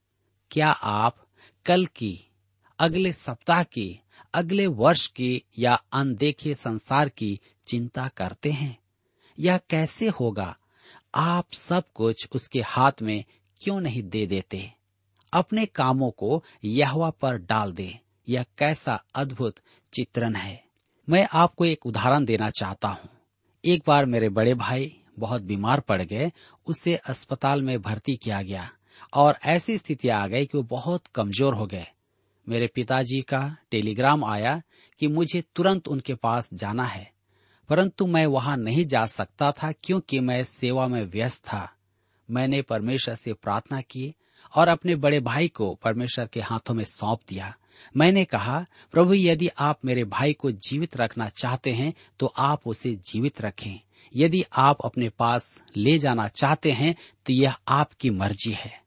क्या 0.51 0.71
आप 0.71 1.17
कल 1.65 1.85
की, 1.85 2.31
अगले 2.79 3.13
सप्ताह 3.13 3.63
की, 3.63 4.01
अगले 4.33 4.67
वर्ष 4.67 5.07
की 5.07 5.43
या 5.59 5.73
अनदेखे 5.93 6.55
संसार 6.55 7.09
की 7.09 7.39
चिंता 7.67 8.07
करते 8.07 8.51
हैं? 8.51 8.79
यह 9.39 9.57
कैसे 9.57 10.07
होगा? 10.07 10.57
आप 11.15 11.53
सब 11.53 11.83
कुछ 11.93 12.27
उसके 12.35 12.61
हाथ 12.61 12.91
में 13.01 13.25
क्यों 13.61 13.81
नहीं 13.81 14.03
दे 14.03 14.25
देते? 14.25 14.73
अपने 15.33 15.65
कामों 15.65 16.11
को 16.11 16.43
यहवा 16.63 17.09
पर 17.09 17.37
डाल 17.37 17.71
दे। 17.71 17.99
यह 18.29 18.45
कैसा 18.57 18.93
अद्भुत 19.15 19.59
चित्रण 19.93 20.35
है। 20.35 20.63
मैं 21.07 21.27
आपको 21.33 21.65
एक 21.65 21.85
उदाहरण 21.85 22.25
देना 22.25 22.49
चाहता 22.49 22.87
हूँ। 22.87 23.09
एक 23.63 23.83
बार 23.87 24.05
मेरे 24.05 24.29
बड़े 24.29 24.53
भाई 24.53 24.91
बहुत 25.19 25.41
बीमार 25.41 25.79
पड़ 25.79 26.01
गए, 26.01 26.31
उसे 26.67 26.95
अस्पताल 26.95 27.61
में 27.61 27.81
भर्ती 27.81 28.15
किया 28.15 28.41
गया 28.41 28.69
और 29.13 29.37
ऐसी 29.45 29.77
स्थिति 29.77 30.09
आ 30.09 30.25
गई 30.27 30.45
कि 30.45 30.57
वो 30.57 30.63
बहुत 30.63 31.07
कमज़ोर 31.07 31.53
हो 31.53 31.65
गए। 31.67 31.85
मेरे 32.47 32.67
पिताजी 32.67 33.21
का 33.21 33.41
टेलीग्राम 33.71 34.23
आया 34.25 34.61
कि 35.01 35.07
मुझे 35.07 35.43
तुरंत 35.55 35.87
उनके 35.87 36.13
पास 36.13 36.49
जाना 36.53 36.83
है, 36.83 37.11
परंतु 37.69 38.05
मैं 38.07 38.25
वहाँ 38.25 38.55
नहीं 38.57 38.85
जा 38.85 39.05
सकता 39.05 39.51
था 39.53 39.71
क्योंकि 39.73 40.19
मैं 40.19 40.43
सेवा 40.43 40.87
में 40.87 41.03
व्यस्त 41.03 41.43
था। 41.45 41.69
मैंने 42.29 42.61
परमेश्वर 42.61 43.15
से 43.15 43.33
प्रार्थना 43.33 43.81
की 43.81 44.13
और 44.53 44.67
अपने 44.67 44.95
बड़े 44.95 45.19
भाई 45.19 45.47
को 45.47 45.73
परमेश्वर 45.75 46.27
के 46.27 46.41
हाथों 46.41 46.73
में 46.73 46.83
सौंप 46.83 47.19
दिया। 47.29 47.53
मैंने 47.97 48.25
कहा, 48.25 48.65
प्रभु, 48.91 49.13
यदि 49.13 49.47
आप 49.59 49.79
मेरे 49.85 50.03
भाई 50.03 50.33
को 50.33 50.51
जीवित 50.51 50.97
रखना 50.97 51.29
चाहते 51.29 51.71
हैं 51.71 51.93
तो 52.19 52.33
आप 52.37 52.61
उसे 52.65 52.95
जीवित 52.95 53.41
रखें। 53.41 53.79
यदि 54.15 54.43
आप 54.57 54.77
अपने 54.85 55.09
पास 55.09 55.61
ले 55.77 55.97
जाना 55.99 56.27
चाहते 56.27 56.71
हैं 56.71 56.95
तो 57.25 57.33
यह 57.33 57.55
आपकी 57.67 58.09
मर्ज़ी 58.09 58.51
है। 58.51 58.81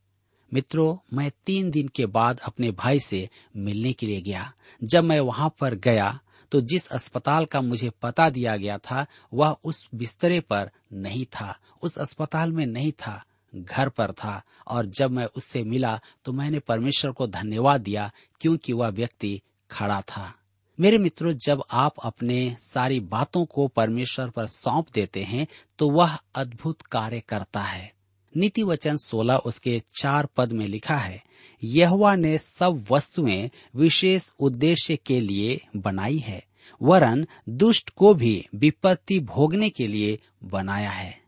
मित्रों, 0.55 0.97
मैं 1.13 1.31
तीन 1.47 1.71
दिन 1.71 1.89
के 1.89 2.07
बाद 2.07 2.41
अपने 2.41 2.71
भाई 2.71 3.01
से 3.01 3.29
मिलने 3.57 3.93
के 3.93 4.07
लिए 4.07 4.21
गया। 4.21 4.53
जब 4.85 5.05
मैं 5.05 5.21
वहाँ 5.21 5.55
पर 5.61 5.75
गया 5.75 6.19
तो 6.53 6.61
जिस 6.61 6.87
अस्पताल 6.89 7.45
का 7.45 7.61
मुझे 7.61 7.91
पता 8.03 8.29
दिया 8.31 8.57
गया 8.57 8.79
था, 8.79 9.07
वह 9.35 9.57
उस 9.65 9.89
बिस्तरे 9.95 10.41
पर 10.41 10.71
नहीं 10.93 11.25
था, 11.25 11.57
उस 11.83 11.99
अस्पताल 11.99 12.53
में 12.53 12.67
नहीं 12.67 12.93
था। 12.93 13.25
घर 13.55 13.89
पर 13.89 14.13
था 14.13 14.43
और 14.69 14.87
जब 14.87 15.11
मैं 15.11 15.25
उससे 15.27 15.63
मिला 15.63 15.99
तो 16.25 16.33
मैंने 16.33 16.59
परमेश्वर 16.59 17.13
को 17.13 17.27
धन्यवाद 17.27 17.81
दिया 17.81 18.11
क्योंकि 18.41 18.73
वह 18.73 18.89
व्यक्ति 18.89 19.41
खड़ा 19.71 20.01
था। 20.01 20.33
मेरे 20.79 20.99
मित्रों, 20.99 21.33
जब 21.37 21.63
आप 21.71 21.95
अपने 22.05 22.57
सारी 22.61 23.01
बातों 23.01 23.45
को 23.45 23.67
परमेश्वर 23.69 24.31
पर 24.31 24.47
सौंप 24.47 24.87
देते 24.95 25.23
हैं 25.23 25.47
तो 25.79 25.91
वह 25.91 26.19
अद्भुत 26.35 26.83
कार्य 26.83 27.21
करता 27.21 27.61
है। 27.61 27.93
नीति 28.35 28.63
वचन 28.63 28.97
सोलह 28.97 29.37
उसके 29.37 29.83
चार 30.01 30.29
पद 30.37 30.53
में 30.53 30.67
लिखा 30.67 30.97
है, 30.97 31.23
यहवा 31.63 32.15
ने 32.17 32.37
सब 32.39 32.85
वस्तुएँ 32.91 33.51
विशेष 33.77 34.31
उद्देश्य 34.41 34.97
के 34.97 35.21
लिए 35.21 35.61
बनाई 35.77 36.19
है, 36.19 36.43
वरन 36.83 37.27
दुष्ट 37.49 37.91
को 37.91 38.15
भी 38.15 38.47
विपत्ति 38.55 39.19
भोगने 39.21 39.71
के 39.71 39.87
लिए 39.87 40.19
बनाया 40.45 40.91
है। 40.91 41.22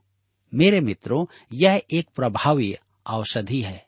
मेरे 0.55 0.81
मित्रों, 0.81 1.27
यह 1.53 1.83
एक 1.93 2.09
प्रभावी 2.17 2.77
औषधि 3.07 3.61
है। 3.61 3.87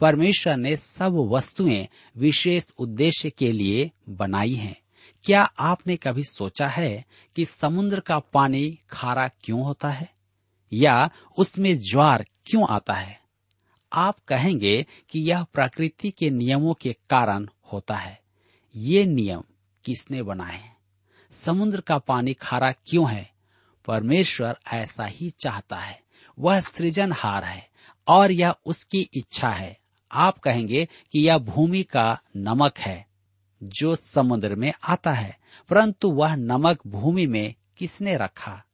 परमेश्वर 0.00 0.56
ने 0.56 0.76
सब 0.76 1.12
वस्तुएँ 1.12 1.88
विशेष 2.16 2.70
उद्देश्य 2.78 3.30
के 3.30 3.52
लिए 3.52 3.90
बनाई 4.08 4.54
हैं। 4.54 4.76
क्या 5.24 5.42
आपने 5.42 5.96
कभी 5.96 6.24
सोचा 6.24 6.68
है 6.68 7.04
कि 7.36 7.44
समुद्र 7.44 8.00
का 8.00 8.18
पानी 8.18 8.78
खारा 8.90 9.28
क्यों 9.28 9.64
होता 9.64 9.88
है? 9.88 10.10
या 10.72 11.10
उसमें 11.38 11.78
ज्वार 11.78 12.26
क्यों 12.46 12.66
आता 12.68 12.94
है? 12.94 13.20
आप 13.92 14.18
कहेंगे 14.28 14.86
कि 15.10 15.20
यह 15.20 15.42
प्रकृति 15.42 16.10
के 16.10 16.30
नियमों 16.30 16.74
के 16.74 16.92
कारण 16.92 17.48
होता 17.72 17.94
है। 17.94 18.20
ये 18.76 19.06
नियम 19.06 19.42
किसने 19.84 20.22
बनाए 20.22 20.70
समुद्र 21.32 21.80
का 21.80 21.98
पानी 21.98 22.34
खारा 22.34 22.72
क्यों 22.72 23.10
है? 23.10 23.30
परमेश्वर 23.86 24.58
ऐसा 24.72 25.04
ही 25.04 25.30
चाहता 25.30 25.76
है। 25.76 26.05
वह 26.38 26.60
सृजनहार 26.60 27.44
है 27.44 27.68
और 28.08 28.32
यह 28.32 28.54
उसकी 28.66 29.08
इच्छा 29.14 29.48
है। 29.48 29.78
आप 30.12 30.38
कहेंगे 30.38 30.88
कि 31.12 31.28
यह 31.28 31.38
भूमि 31.38 31.82
का 31.82 32.20
नमक 32.36 32.78
है 32.78 33.06
जो 33.62 33.96
समुद्र 33.96 34.54
में 34.54 34.72
आता 34.88 35.12
है, 35.12 35.38
परंतु 35.68 36.10
वह 36.10 36.34
नमक 36.34 36.86
भूमि 36.86 37.26
में 37.26 37.54
किसने 37.76 38.16
रखा? 38.16 38.64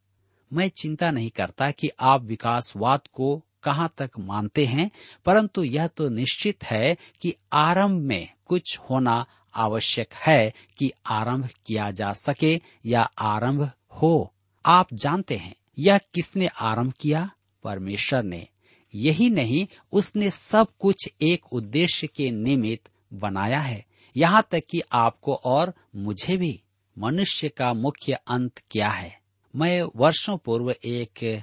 मैं 0.52 0.68
चिंता 0.68 1.10
नहीं 1.10 1.30
करता 1.30 1.70
कि 1.70 1.90
आप 2.00 2.22
विकासवाद 2.22 3.00
को 3.12 3.42
कहाँ 3.62 3.94
तक 3.98 4.10
मानते 4.18 4.66
हैं, 4.66 4.90
परंतु 5.24 5.62
यह 5.62 5.86
तो 5.86 6.08
निश्चित 6.08 6.64
है 6.64 6.96
कि 7.20 7.34
आरंभ 7.52 8.02
में 8.02 8.28
कुछ 8.46 8.78
होना 8.78 9.26
आवश्यक 9.54 10.14
है 10.14 10.52
कि 10.78 10.92
आरंभ 11.06 11.48
किया 11.66 11.90
जा 11.90 12.12
सके 12.12 12.60
या 12.86 13.02
आरंभ 13.18 13.70
हो। 13.90 14.32
आप 14.66 14.86
जानते 14.94 15.36
हैं 15.36 15.54
यह 15.78 15.98
किसने 15.98 16.46
आरंभ 16.46 16.92
किया? 17.00 17.30
परमेश्वर 17.62 18.22
ने। 18.22 18.48
यही 18.94 19.30
नहीं, 19.30 19.66
उसने 19.92 20.30
सब 20.30 20.68
कुछ 20.78 21.08
एक 21.22 21.52
उद्देश्य 21.52 22.06
के 22.06 22.30
निमित्त 22.30 22.90
बनाया 23.12 23.60
है। 23.60 23.86
यहाँ 24.16 24.48
तक 24.50 24.62
कि 24.70 24.82
आपको 24.92 25.34
और 25.34 25.74
मुझे 25.96 26.36
भी। 26.36 26.62
मनुष्य 26.98 27.48
का 27.48 27.74
मुख्य 27.74 28.12
अंत 28.12 28.62
क्या 28.70 28.88
है? 28.88 29.20
मैं 29.56 29.82
वर्षों 29.96 30.38
पूर्व 30.38 30.70
एक 30.70 31.42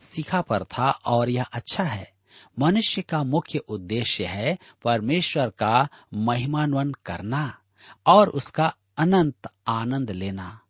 शिखा 0.00 0.40
पर 0.40 0.64
था 0.64 0.90
और 0.90 1.30
यह 1.30 1.44
अच्छा 1.44 1.84
है। 1.84 2.12
मनुष्य 2.58 3.02
का 3.02 3.24
मुख्य 3.24 3.58
उद्देश्य 3.58 4.24
है 4.24 4.58
परमेश्वर 4.84 5.50
का 5.50 5.88
महिमान्वन 6.14 6.92
करना 6.92 7.58
और 8.06 8.28
उसका 8.28 8.76
अनंत 8.98 9.48
आनंद 9.66 10.10
लेना। 10.10 10.60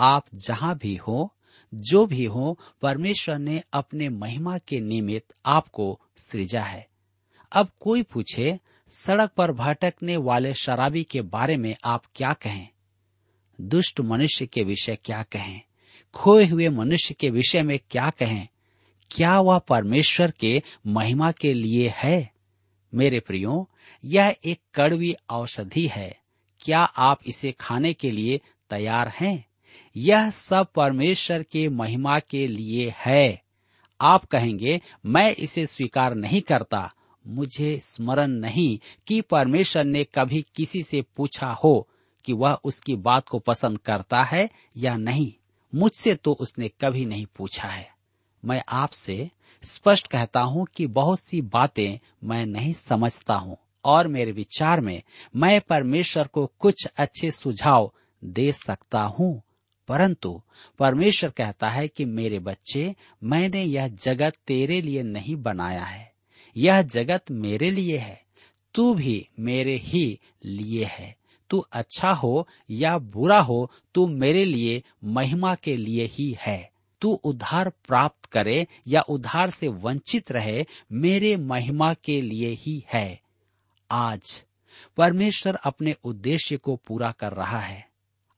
आप 0.00 0.24
जहाँ 0.34 0.78
भी 0.78 0.96
हो 0.96 1.34
जो 1.74 2.06
भी 2.06 2.24
हो, 2.24 2.58
परमेश्वर 2.82 3.38
ने 3.38 3.62
अपने 3.72 4.08
महिमा 4.08 4.58
के 4.58 4.80
निमित्त 4.80 5.34
आपको 5.46 6.00
सृजा 6.16 6.62
है। 6.62 6.88
अब 7.52 7.68
कोई 7.80 8.02
पूछे, 8.02 8.60
सड़क 8.88 9.30
पर 9.30 9.52
भटकने 9.52 10.16
वाले 10.16 10.54
शराबी 10.54 11.04
के 11.04 11.22
बारे 11.22 11.56
में 11.56 11.76
आप 11.84 12.02
क्या 12.14 12.32
कहें? 12.32 12.68
दुष्ट 13.60 14.00
मनुष्य 14.00 14.46
के 14.46 14.62
विषय 14.62 14.96
क्या 15.04 15.22
कहें? 15.22 15.60
खोए 16.14 16.46
हुए 16.46 16.68
मनुष्य 16.68 17.14
के 17.14 17.30
विषय 17.30 17.62
में 17.62 17.78
क्या 17.90 18.10
कहें? 18.10 18.48
क्या 19.10 19.40
वह 19.40 19.58
परमेश्वर 19.58 20.30
के 20.30 20.62
महिमा 20.86 21.32
के 21.32 21.52
लिए 21.52 21.92
है? 21.96 22.32
मेरे 22.94 23.20
प्रियो, 23.20 23.70
यह 24.04 24.36
एक 24.44 24.60
कड़वी 24.74 25.14
औषधि 25.30 25.86
है। 25.86 26.20
क्या 26.60 26.78
आप 26.78 27.20
इसे 27.26 27.52
खाने 27.52 27.92
के 27.92 28.10
लिए 28.10 28.40
तैयार 28.70 29.08
हैं? 29.08 29.47
यह 29.96 30.30
सब 30.30 30.66
परमेश्वर 30.72 31.42
के 31.42 31.68
महिमा 31.68 32.18
के 32.18 32.46
लिए 32.46 32.94
है। 32.96 33.42
आप 34.00 34.24
कहेंगे, 34.24 34.80
मैं 35.06 35.34
इसे 35.34 35.66
स्वीकार 35.66 36.14
नहीं 36.14 36.40
करता। 36.40 36.92
मुझे 37.26 37.78
स्मरण 37.82 38.30
नहीं 38.30 38.78
कि 39.06 39.20
परमेश्वर 39.20 39.84
ने 39.84 40.04
कभी 40.04 40.46
किसी 40.56 40.82
से 40.82 41.02
पूछा 41.16 41.46
हो 41.46 41.88
कि 42.24 42.32
वह 42.32 42.58
उसकी 42.64 42.94
बात 42.94 43.28
को 43.28 43.38
पसंद 43.38 43.78
करता 43.78 44.22
है 44.22 44.50
या 44.76 44.96
नहीं। 44.96 45.32
मुझसे 45.74 46.14
तो 46.14 46.32
उसने 46.32 46.68
कभी 46.68 47.06
नहीं 47.06 47.26
पूछा 47.36 47.68
है। 47.68 47.90
मैं 48.44 48.62
आपसे 48.68 49.30
स्पष्ट 49.62 50.06
कहता 50.06 50.40
हूँ 50.40 50.66
कि 50.76 50.86
बहुत 50.86 51.20
सी 51.20 51.40
बातें 51.42 51.98
मैं 52.24 52.46
नहीं 52.46 52.74
समझता 52.74 53.34
हूँ 53.34 53.56
और 53.84 54.08
मेरे 54.08 54.32
विचार 54.32 54.80
में 54.80 55.02
मैं 55.36 55.60
परमेश्वर 55.60 56.26
को 56.26 56.52
कुछ 56.58 56.86
अच्छे 56.96 57.30
सुझाव 57.30 57.92
दे 58.24 58.52
सकता 58.52 59.00
हूँ। 59.00 59.42
परंतु 59.88 60.42
परमेश्वर 60.78 61.30
कहता 61.30 61.70
है 61.70 61.88
कि 61.88 62.04
मेरे 62.04 62.38
बच्चे, 62.38 62.94
मैंने 63.24 63.64
यह 63.64 63.88
जगत 63.88 64.32
तेरे 64.46 64.80
लिए 64.80 65.02
नहीं 65.02 65.36
बनाया 65.36 65.84
है। 65.84 66.12
यह 66.56 66.82
जगत 66.82 67.24
मेरे 67.30 67.70
लिए 67.70 67.98
है। 67.98 68.24
तू 68.74 68.94
भी 68.94 69.28
मेरे 69.38 69.76
ही 69.76 70.20
लिए 70.44 70.84
है। 70.84 71.16
तू 71.50 71.64
अच्छा 71.72 72.10
हो 72.10 72.48
या 72.70 72.98
बुरा 72.98 73.40
हो, 73.40 73.70
तू 73.94 74.06
मेरे 74.06 74.44
लिए 74.44 74.82
महिमा 75.04 75.54
के 75.54 75.76
लिए 75.76 76.04
ही 76.04 76.36
है। 76.40 76.70
तू 77.00 77.12
उद्धार 77.12 77.68
प्राप्त 77.68 78.26
करे 78.26 78.66
या 78.86 79.00
उद्धार 79.00 79.50
से 79.50 79.68
वंचित 79.68 80.32
रहे, 80.32 80.66
मेरे 80.92 81.36
महिमा 81.36 81.94
के 81.94 82.20
लिए 82.20 82.48
ही 82.48 82.84
है। 82.92 83.20
आज 83.90 84.44
परमेश्वर 84.96 85.54
अपने 85.54 85.94
उद्देश्य 86.04 86.56
को 86.56 86.76
पूरा 86.76 87.10
कर 87.10 87.32
रहा 87.32 87.60
है। 87.60 87.88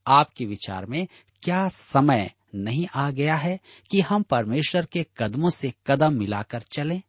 आपके 0.06 0.44
विचार 0.44 0.86
में 0.86 1.08
क्या 1.42 1.68
समय 1.68 2.32
नहीं 2.54 2.88
आ 2.94 3.10
गया 3.10 3.36
है 3.36 3.60
कि 3.90 4.00
हम 4.00 4.22
परमेश्वर 4.22 4.84
के 4.84 5.06
कदमों 5.18 5.50
से 5.50 5.74
कदम 5.86 6.14
मिलाकर 6.14 6.62
चलें? 6.62 7.02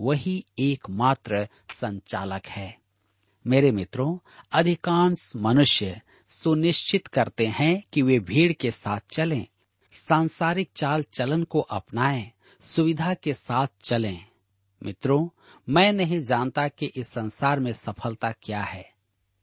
वही 0.00 0.44
एकमात्र 0.58 1.48
संचालक 1.74 2.46
है 2.46 2.78
मेरे 3.46 3.70
मित्रों 3.70 4.18
अधिकांश 4.52 5.32
मनुष्य 5.36 6.00
सुनिश्चित 6.28 7.06
करते 7.06 7.46
हैं 7.46 7.82
कि 7.92 8.02
वे 8.02 8.20
भीड़ 8.20 8.52
के 8.52 8.70
साथ 8.70 9.00
चलें, 9.10 9.46
सांसारिक 9.92 10.70
चाल 10.76 11.02
चलन 11.02 11.42
को 11.42 11.60
अपनाएँ, 11.60 12.30
सुविधा 12.60 13.14
के 13.14 13.34
साथ 13.34 13.66
चलें। 13.82 14.24
मित्रों 14.82 15.28
मैं 15.68 15.92
नहीं 15.92 16.20
जानता 16.20 16.68
कि 16.68 16.86
इस 16.86 17.08
संसार 17.08 17.60
में 17.60 17.72
सफलता 17.72 18.32
क्या 18.32 18.60
है 18.60 18.91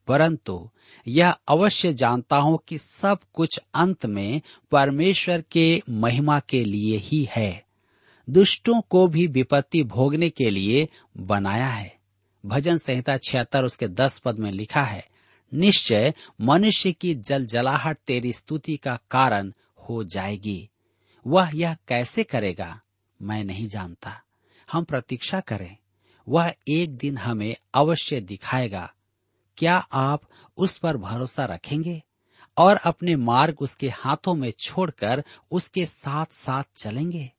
परंतु 0.09 0.69
यह 1.07 1.31
अवश्य 1.31 1.93
जानता 1.93 2.37
हूँ 2.37 2.59
कि 2.67 2.77
सब 2.77 3.19
कुछ 3.33 3.59
अंत 3.73 4.05
में 4.05 4.41
परमेश्वर 4.71 5.41
के 5.41 5.81
महिमा 5.89 6.39
के 6.39 6.63
लिए 6.63 6.97
ही 6.97 7.29
है। 7.31 7.65
दुष्टों 8.29 8.81
को 8.81 9.07
भी 9.07 9.27
विपत्ति 9.27 9.84
भोगने 9.84 10.29
के 10.29 10.49
लिए 10.49 10.89
बनाया 11.17 11.67
है। 11.67 11.97
भजन 12.45 12.77
संहिता 12.77 13.17
छिहत्तर, 13.17 13.63
उसके 13.63 13.88
दस 13.88 14.19
पद 14.19 14.39
में 14.39 14.51
लिखा 14.51 14.81
है, 14.81 15.07
निश्चय 15.53 16.13
मनुष्य 16.41 16.91
की 16.91 17.15
जल 17.15 17.45
जलाहट 17.45 17.97
तेरी 18.07 18.34
स्तुति 18.34 18.77
का 18.77 18.99
कारण 19.12 19.53
हो 19.89 20.03
जाएगी। 20.03 20.69
वह 21.27 21.51
यह 21.55 21.77
कैसे 21.88 22.23
करेगा, 22.23 22.81
मैं 23.21 23.43
नहीं 23.43 23.67
जानता। 23.67 24.21
हम 24.71 24.84
प्रतीक्षा 24.84 25.39
करें। 25.39 25.77
वह 26.29 26.53
एक 26.67 26.95
दिन 26.97 27.17
हमें 27.17 27.55
अवश्य 27.73 28.21
दिखाएगा 28.21 28.93
क्या 29.60 29.76
आप 29.91 30.22
उस 30.58 30.78
पर 30.78 30.98
भरोसा 30.98 31.45
रखेंगे 31.45 32.02
और 32.58 32.78
अपने 32.78 33.15
मार्ग 33.15 33.56
उसके 33.62 33.89
हाथों 33.89 34.36
में 34.36 34.54
छोड़कर 34.60 35.24
उसके 35.52 35.86
साथ 35.86 36.26
साथ 36.32 36.63
चलेंगे? 36.78 37.32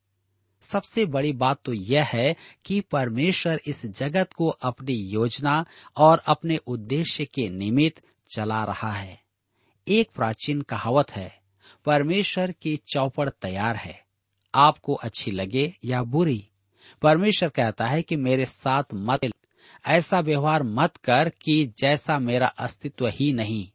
सबसे 0.63 1.07
बड़ी 1.07 1.33
बात 1.33 1.59
तो 1.65 1.73
यह 1.73 2.05
है 2.05 2.37
कि 2.65 2.81
परमेश्वर 2.81 3.61
इस 3.67 3.87
जगत 3.87 4.33
को 4.33 4.49
अपनी 4.49 4.93
योजना 4.93 5.67
और 5.97 6.23
अपने 6.29 6.57
उद्देश्य 6.57 7.25
के 7.25 7.49
निमित्त 7.49 8.03
चला 8.35 8.65
रहा 8.65 8.93
है। 8.93 9.21
एक 9.89 10.11
प्राचीन 10.11 10.61
कहावत 10.61 11.11
है, 11.11 11.41
परमेश्वर 11.85 12.53
की 12.53 12.77
चौपड़ 12.77 13.29
तैयार 13.29 13.77
है। 13.77 14.05
आपको 14.55 14.95
अच्छी 14.95 15.31
लगे 15.31 15.79
या 15.85 16.03
बुरी। 16.03 16.49
परमेश्वर 17.03 17.49
कहता 17.49 17.87
है 17.87 18.03
कि 18.03 18.17
मेरे 18.17 18.45
साथ 18.45 18.85
मत 18.95 19.25
ऐसा 19.87 20.21
व्यवहार 20.21 20.63
मत 20.63 20.97
कर 20.97 21.29
कि 21.29 21.75
जैसा 21.79 22.19
मेरा 22.19 22.47
अस्तित्व 22.47 23.09
ही 23.09 23.33
नहीं। 23.33 23.69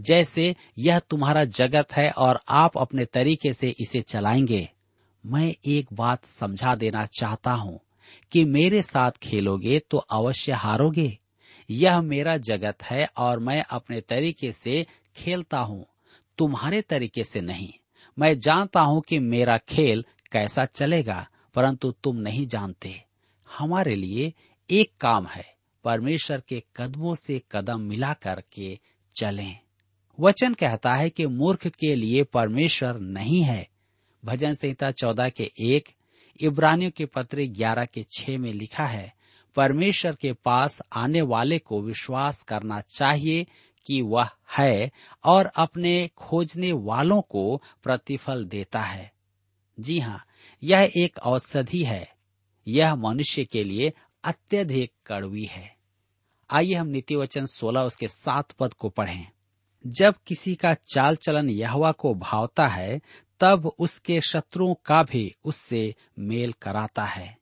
जैसे 0.00 0.56
यह 0.78 0.98
तुम्हारा 0.98 1.44
जगत 1.44 1.92
है 1.92 2.10
और 2.10 2.40
आप 2.48 2.78
अपने 2.78 3.04
तरीके 3.04 3.52
से 3.52 3.74
इसे 3.80 4.00
चलाएँगे। 4.00 4.68
मैं 5.26 5.54
एक 5.66 5.88
बात 5.92 6.24
समझा 6.24 6.74
देना 6.74 7.06
चाहता 7.06 7.52
हूँ 7.52 7.80
कि 8.32 8.44
मेरे 8.44 8.82
साथ 8.82 9.10
खेलोगे 9.22 9.78
तो 9.78 9.98
अवश्य 9.98 10.52
हारोगे। 10.52 11.18
यह 11.70 12.02
मेरा 12.02 12.36
जगत 12.36 12.82
है 12.82 13.08
और 13.18 13.38
मैं 13.38 13.64
अपने 13.70 14.00
तरीके 14.00 14.52
से 14.52 14.86
खेलता 15.16 15.58
हूँ, 15.58 15.86
तुम्हारे 16.38 16.80
तरीके 16.80 17.24
से 17.24 17.40
नहीं। 17.40 17.72
मैं 18.18 18.38
जानता 18.38 18.80
हूँ 18.80 19.02
कि 19.02 19.18
मेरा 19.18 19.58
खेल 19.58 20.04
कैसा 20.32 20.64
चलेगा, 20.64 21.28
परंतु 21.54 21.92
तुम 21.92 22.16
नहीं 22.16 22.46
जानते। 22.46 23.04
हमारे 23.58 23.96
लिए 23.96 24.32
एक 24.70 24.92
काम 25.00 25.26
है, 25.26 25.54
परमेश्वर 25.84 26.42
के 26.48 26.62
कदमों 26.76 27.14
से 27.14 27.42
कदम 27.52 27.80
मिला 27.80 28.12
करके 28.12 28.78
चलें। 29.20 29.58
वचन 30.20 30.54
कहता 30.54 30.94
है 30.94 31.10
कि 31.10 31.26
मूर्ख 31.26 31.66
के 31.66 31.94
लिए 31.94 32.22
परमेश्वर 32.22 32.98
नहीं 32.98 33.42
है। 33.42 33.68
भजन 34.24 34.54
संहिता 34.54 34.90
चौदह 34.90 35.28
के 35.28 35.52
एक, 35.60 35.88
इब्रानियों 36.40 36.90
के 36.90 37.06
पत्र 37.06 37.42
ग्यारह 37.42 37.84
के 37.84 38.06
छह 38.12 38.38
में 38.38 38.52
लिखा 38.52 38.86
है, 38.86 39.14
परमेश्वर 39.56 40.14
के 40.14 40.32
पास 40.32 40.82
आने 40.92 41.22
वाले 41.22 41.58
को 41.58 41.82
विश्वास 41.82 42.42
करना 42.42 42.80
चाहिए 42.80 43.46
कि 43.86 44.02
वह 44.02 44.28
है 44.58 44.90
और 45.24 45.46
अपने 45.46 46.10
खोजने 46.16 46.72
वालों 46.72 47.22
को 47.22 47.62
प्रतिफल 47.82 48.44
देता 48.44 48.80
है। 48.80 49.12
जी 49.80 49.98
हाँ 49.98 50.24
यह 50.62 50.90
एक 50.96 51.18
औषधि 51.18 51.84
है। 51.84 52.14
यह 52.68 52.94
मनुष्य 52.94 53.44
के 53.44 53.64
लिए 53.64 53.92
अत्यधिक 54.24 54.92
कड़वी 55.06 55.44
है। 55.44 55.76
आइए 56.50 56.74
हम 56.74 56.86
नीति 56.86 57.16
वचन 57.16 57.46
सोलह 57.46 57.80
उसके 57.80 58.08
सात 58.08 58.52
पद 58.52 58.74
को 58.74 58.88
पढ़ें। 58.88 59.26
जब 59.86 60.14
किसी 60.26 60.54
का 60.54 60.74
चाल 60.74 61.16
चलन 61.16 61.50
यहवा 61.50 61.92
को 61.92 62.14
भावता 62.14 62.68
है, 62.68 63.00
तब 63.40 63.66
उसके 63.66 64.20
शत्रुओं 64.20 64.74
का 64.74 65.02
भी 65.02 65.34
उससे 65.44 65.94
मेल 66.18 66.52
कराता 66.52 67.04
है। 67.04 67.38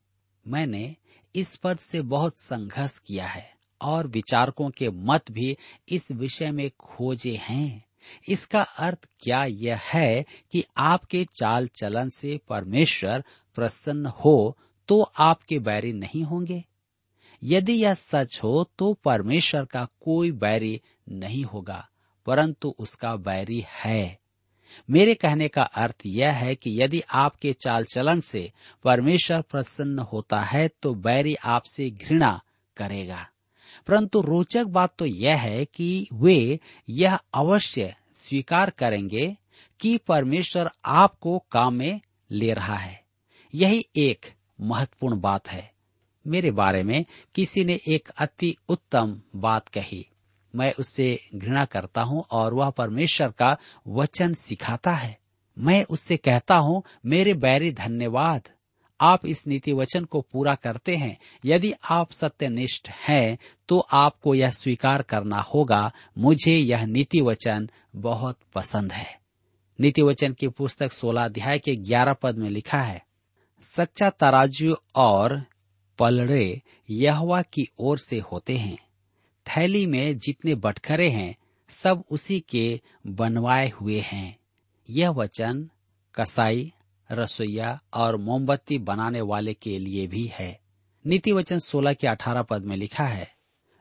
मैंने 0.47 0.97
इस 1.35 1.57
पद 1.57 1.79
से 1.79 2.01
बहुत 2.01 2.37
संघर्ष 2.37 2.99
किया 2.99 3.27
है 3.27 3.55
और 3.81 4.07
विचारकों 4.07 4.71
के 4.71 4.91
मत 4.91 5.31
भी 5.31 5.57
इस 5.89 6.11
विषय 6.11 6.51
में 6.51 6.71
खोजे 6.71 7.37
हैं। 7.37 7.85
इसका 8.29 8.63
अर्थ 8.63 9.09
क्या 9.21 9.45
यह 9.45 9.81
है 9.83 10.25
कि 10.53 10.65
आपके 10.77 11.25
चाल 11.25 11.69
चलन 11.69 12.09
से 12.09 12.41
परमेश्वर 12.49 13.25
प्रसन्न 13.55 14.07
हो 14.07 14.59
तो 14.89 15.03
आपके 15.03 15.59
बैरी 15.59 15.93
नहीं 15.93 16.23
होंगे? 16.23 16.65
यदि 17.45 17.73
यह 17.73 17.95
सच 17.95 18.41
हो 18.43 18.71
तो 18.79 18.93
परमेश्वर 18.95 19.65
का 19.65 19.85
कोई 19.85 20.31
बैरी 20.31 20.81
नहीं 21.09 21.45
होगा, 21.45 21.89
परंतु 22.27 22.75
उसका 22.79 23.17
बैरी 23.17 23.65
है। 23.69 24.19
मेरे 24.91 25.15
कहने 25.15 25.49
का 25.49 25.63
अर्थ 25.63 25.97
यह 26.07 26.33
है 26.33 26.55
कि 26.55 26.83
यदि 26.83 27.01
आपके 27.01 27.53
चाल 27.53 27.85
चलन 27.85 28.21
से 28.21 28.53
परमेश्वर 28.85 29.43
प्रसन्न 29.43 29.99
होता 29.99 30.41
है 30.41 30.69
तो 30.69 30.95
बैरी 30.95 31.35
आपसे 31.35 31.91
घृणा 31.91 32.41
करेगा। 32.77 33.29
परंतु 33.87 34.21
रोचक 34.21 34.65
बात 34.65 34.95
तो 34.99 35.07
यह 35.07 35.41
है 35.41 35.65
कि 35.65 36.07
वे 36.13 36.61
यह 36.89 37.15
अवश्य 37.35 37.97
स्वीकार 38.17 38.71
करेंगे 38.71 39.37
कि 39.81 39.97
परमेश्वर 39.97 40.71
आपको 40.85 41.39
काम 41.39 41.75
में 41.75 42.01
ले 42.31 42.53
रहा 42.53 42.77
है। 42.77 43.03
यही 43.55 43.83
एक 43.97 44.27
महत्वपूर्ण 44.61 45.21
बात 45.21 45.49
है। 45.49 45.73
मेरे 46.25 46.51
बारे 46.51 46.83
में 46.83 47.05
किसी 47.35 47.65
ने 47.65 47.79
एक 47.89 48.09
अति 48.19 48.55
उत्तम 48.69 49.21
बात 49.37 49.69
कही। 49.69 50.07
मैं 50.55 50.73
उससे 50.75 51.19
घृणा 51.35 51.65
करता 51.65 52.03
हूँ 52.03 52.25
और 52.31 52.55
वह 52.55 52.71
परमेश्वर 52.71 53.29
का 53.29 53.57
वचन 53.89 54.35
सिखाता 54.35 54.93
है। 54.93 55.17
मैं 55.57 55.83
उससे 55.85 56.17
कहता 56.17 56.57
हूँ, 56.57 56.83
मेरे 57.07 57.35
बैरी 57.35 57.71
धन्यवाद। 57.73 58.49
आप 59.01 59.27
इस 59.27 59.47
नीति 59.47 59.73
वचन 59.73 60.05
को 60.05 60.21
पूरा 60.23 60.55
करते 60.55 60.97
हैं। 60.97 61.17
यदि 61.45 61.73
आप 61.91 62.13
सत्यनिष्ठ 62.13 62.89
हैं 63.09 63.39
तो 63.69 63.79
आपको 63.79 64.35
यह 64.35 64.51
स्वीकार 64.51 65.03
करना 65.03 65.41
होगा। 65.45 65.91
मुझे 66.19 66.53
यह 66.53 66.85
नीति 66.87 67.21
वचन 67.21 67.69
बहुत 67.97 68.39
पसंद 68.55 68.93
है। 68.93 69.19
नीति 69.79 70.03
वचन 70.03 70.33
की 70.33 70.49
पुस्तक 70.49 70.93
16 70.93 71.25
अध्याय 71.25 71.59
के 71.59 71.75
11 71.77 72.13
पद 72.13 72.39
में 72.39 72.49
लिखा 72.51 72.79
है, 72.79 73.03
सच्चा 73.63 74.11
तराजू 74.11 74.77
और 74.97 75.43
पलड़े 75.99 76.63
यहवा 76.91 77.43
की 77.43 77.69
ओर 77.79 77.99
से 77.99 78.19
होते 78.19 78.57
हैं। 78.57 78.79
थैली 79.47 79.87
में 79.87 80.19
जितने 80.19 80.55
बटखरे 80.55 81.09
हैं, 81.11 81.37
सब 81.69 82.05
उसी 82.11 82.41
के 82.41 82.81
बनवाए 83.07 83.69
हुए 83.69 84.01
हैं। 84.01 84.39
यह 84.91 85.11
वचन 85.11 85.71
कसाई, 86.15 86.73
रसोईया 87.13 87.81
और 87.95 88.17
मोमबत्ती 88.17 88.79
बनाने 88.79 89.21
वाले 89.21 89.55
के 89.55 89.79
लिए 89.79 90.07
भी 90.07 90.27
है। 90.27 90.61
नीति 91.07 91.33
वचन 91.33 91.59
सोलह 91.59 91.93
के 91.93 92.07
अठारह 92.07 92.43
पद 92.43 92.65
में 92.65 92.77
लिखा 92.77 93.05
है, 93.05 93.31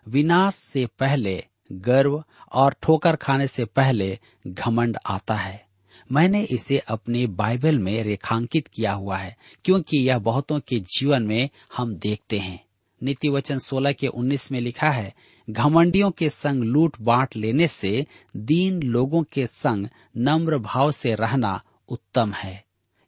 विनाश 0.07 0.55
से 0.55 0.85
पहले 0.99 1.43
गर्व 1.71 2.23
और 2.51 2.75
ठोकर 2.81 3.15
खाने 3.15 3.47
से 3.47 3.65
पहले 3.65 4.19
घमंड 4.47 4.97
आता 5.05 5.35
है। 5.35 5.70
मैंने 6.11 6.43
इसे 6.43 6.77
अपने 6.77 7.27
बाइबल 7.27 7.79
में 7.79 8.03
रेखांकित 8.03 8.67
किया 8.67 8.93
हुआ 8.93 9.17
है, 9.17 9.37
क्योंकि 9.65 9.97
यह 9.97 10.17
बहुतों 10.17 10.59
के 10.59 10.79
जीवन 10.79 11.23
में 11.23 11.49
हम 11.77 11.95
देखते 11.95 12.39
हैं। 12.39 12.63
नीति 13.03 13.29
वचन 13.29 13.57
सोलह 13.57 13.91
के 13.91 14.07
उन्नीस 14.07 14.51
में 14.51 14.59
लिखा 14.61 14.89
है, 14.89 15.13
घमंडियों 15.49 16.11
के 16.11 16.29
संग 16.29 16.63
लूट 16.63 16.97
बांट 17.01 17.35
लेने 17.35 17.67
से 17.67 18.05
दीन 18.37 18.81
लोगों 18.83 19.23
के 19.23 19.47
संग 19.47 19.87
नम्र 20.17 20.57
भाव 20.57 20.91
से 20.91 21.15
रहना 21.15 21.63
उत्तम 21.89 22.33
है। 22.33 22.63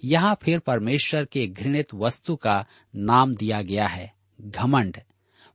यहाँ 0.05 0.37
फिर 0.41 0.59
परमेश्वर 0.59 1.25
के 1.25 1.47
घृणित 1.47 1.93
वस्तु 1.93 2.35
का 2.35 2.65
नाम 2.95 3.35
दिया 3.35 3.61
गया 3.61 3.87
है, 3.87 4.13
घमंड। 4.41 4.97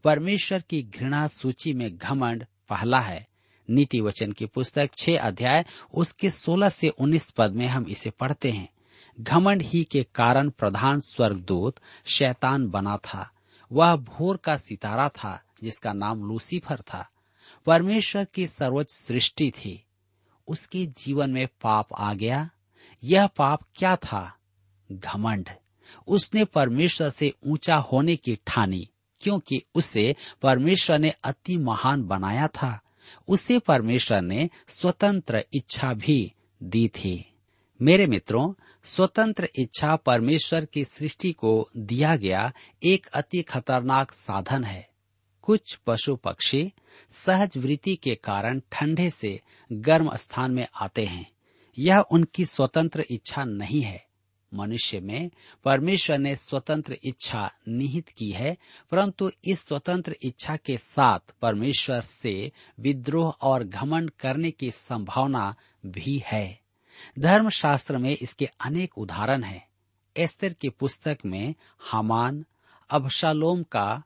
परमेश्वर 0.04 0.62
की 0.70 0.82
घृणा 0.82 1.26
सूची 1.28 1.72
में 1.72 1.96
घमंड 1.96 2.44
पहला 2.68 3.00
है 3.00 3.26
नीति 3.70 4.00
वचन 4.00 4.33
की 4.33 4.46
पुस्तक 4.46 4.90
छह 4.98 5.18
अध्याय, 5.18 5.64
उसके 5.94 6.31
सोलह 6.31 6.68
से 6.68 6.88
उन्नीस 6.88 7.31
पद 7.31 7.52
में 7.52 7.66
हम 7.66 7.87
इसे 7.87 8.11
पढ़ते 8.11 8.50
हैं। 8.50 8.68
घमंड 9.20 9.62
ही 9.62 9.85
के 9.85 10.07
कारण 10.14 10.50
प्रधान 10.50 11.00
स्वर्गदूत 11.00 11.74
शैतान 12.04 12.68
बना 12.68 12.96
था। 12.96 13.31
वह 13.72 13.96
भोर 13.96 14.37
का 14.37 14.57
सितारा 14.57 15.09
था, 15.09 15.42
जिसका 15.62 15.92
नाम 15.92 16.28
लूसीफर 16.28 16.76
था। 16.76 17.09
परमेश्वर 17.66 18.24
की 18.24 18.46
सर्वोच्च 18.46 18.90
सृष्टि 18.92 19.50
थी। 19.50 19.85
उसके 20.48 20.87
जीवन 20.87 21.31
में 21.31 21.46
पाप 21.46 21.88
आ 21.98 22.14
गया। 22.14 22.50
यह 23.04 23.26
पाप 23.26 23.61
क्या 23.74 23.96
था? 23.96 24.35
घमंड। 24.92 25.48
उसने 26.07 26.44
परमेश्वर 26.44 27.11
से 27.11 27.33
ऊँचा 27.46 27.76
होने 27.76 28.16
की 28.16 28.38
ठानी, 28.46 28.88
क्योंकि 29.20 29.62
उसे 29.74 30.16
परमेश्वर 30.42 30.98
ने 30.98 31.11
अति 31.11 31.57
महान 31.57 32.02
बनाया 32.02 32.48
था। 32.48 32.81
उसे 33.29 33.59
परमेश्वर 33.59 34.23
ने 34.23 34.51
स्वतंत्र 34.68 35.44
इच्छा 35.55 35.94
भी 35.94 36.33
दी 36.62 36.88
थी। 36.88 37.33
मेरे 37.83 38.07
मित्रों, 38.07 38.55
स्वतंत्र 38.85 39.49
इच्छा 39.59 39.97
परमेश्वर 39.97 40.64
की 40.64 40.85
सृष्टि 40.85 41.33
को 41.33 41.68
दिया 41.77 42.16
गया 42.16 42.53
एक 42.83 43.07
अति 43.07 43.42
खतरनाक 43.42 44.12
साधन 44.12 44.64
है। 44.64 44.88
कुछ 45.42 45.79
पशु 45.87 46.16
पक्षी 46.16 46.73
सहज 47.12 47.59
वृत्ति 47.59 47.97
के 47.97 48.14
कारण 48.14 48.61
ठंडे 48.73 49.11
से 49.11 49.40
गर्म 49.73 50.16
स्थान 50.16 50.51
में 50.51 50.66
आते 50.75 51.05
हैं। 51.05 51.31
यह 51.79 51.99
उनकी 51.99 52.44
स्वतंत्र 52.44 53.05
इच्छा 53.11 53.44
नहीं 53.44 53.83
है। 53.83 54.08
मनुष्य 54.54 55.00
में 55.00 55.30
परमेश्वर 55.64 56.18
ने 56.18 56.37
स्वतंत्र 56.37 56.96
इच्छा 57.04 57.50
निहित 57.68 58.08
की 58.08 58.30
है, 58.30 58.56
परंतु 58.90 59.30
इस 59.44 59.66
स्वतंत्र 59.66 60.16
इच्छा 60.22 60.56
के 60.56 60.76
साथ 60.78 61.34
परमेश्वर 61.42 62.00
से 62.00 62.52
विद्रोह 62.80 63.30
और 63.42 63.64
घमंड 63.64 64.11
करने 64.11 64.50
की 64.50 64.70
संभावना 64.70 65.54
भी 65.87 66.22
है 66.26 66.61
धर्मशास्त्र 67.18 67.98
में 67.98 68.16
इसके 68.22 68.48
अनेक 68.61 68.98
उदाहरण 68.98 69.42
हैं। 69.42 69.66
एस्तर 70.16 70.52
की 70.52 70.68
पुस्तक 70.68 71.18
में 71.26 71.54
हमान, 71.92 72.44
अबशालोम 72.90 73.62
का 73.62 74.02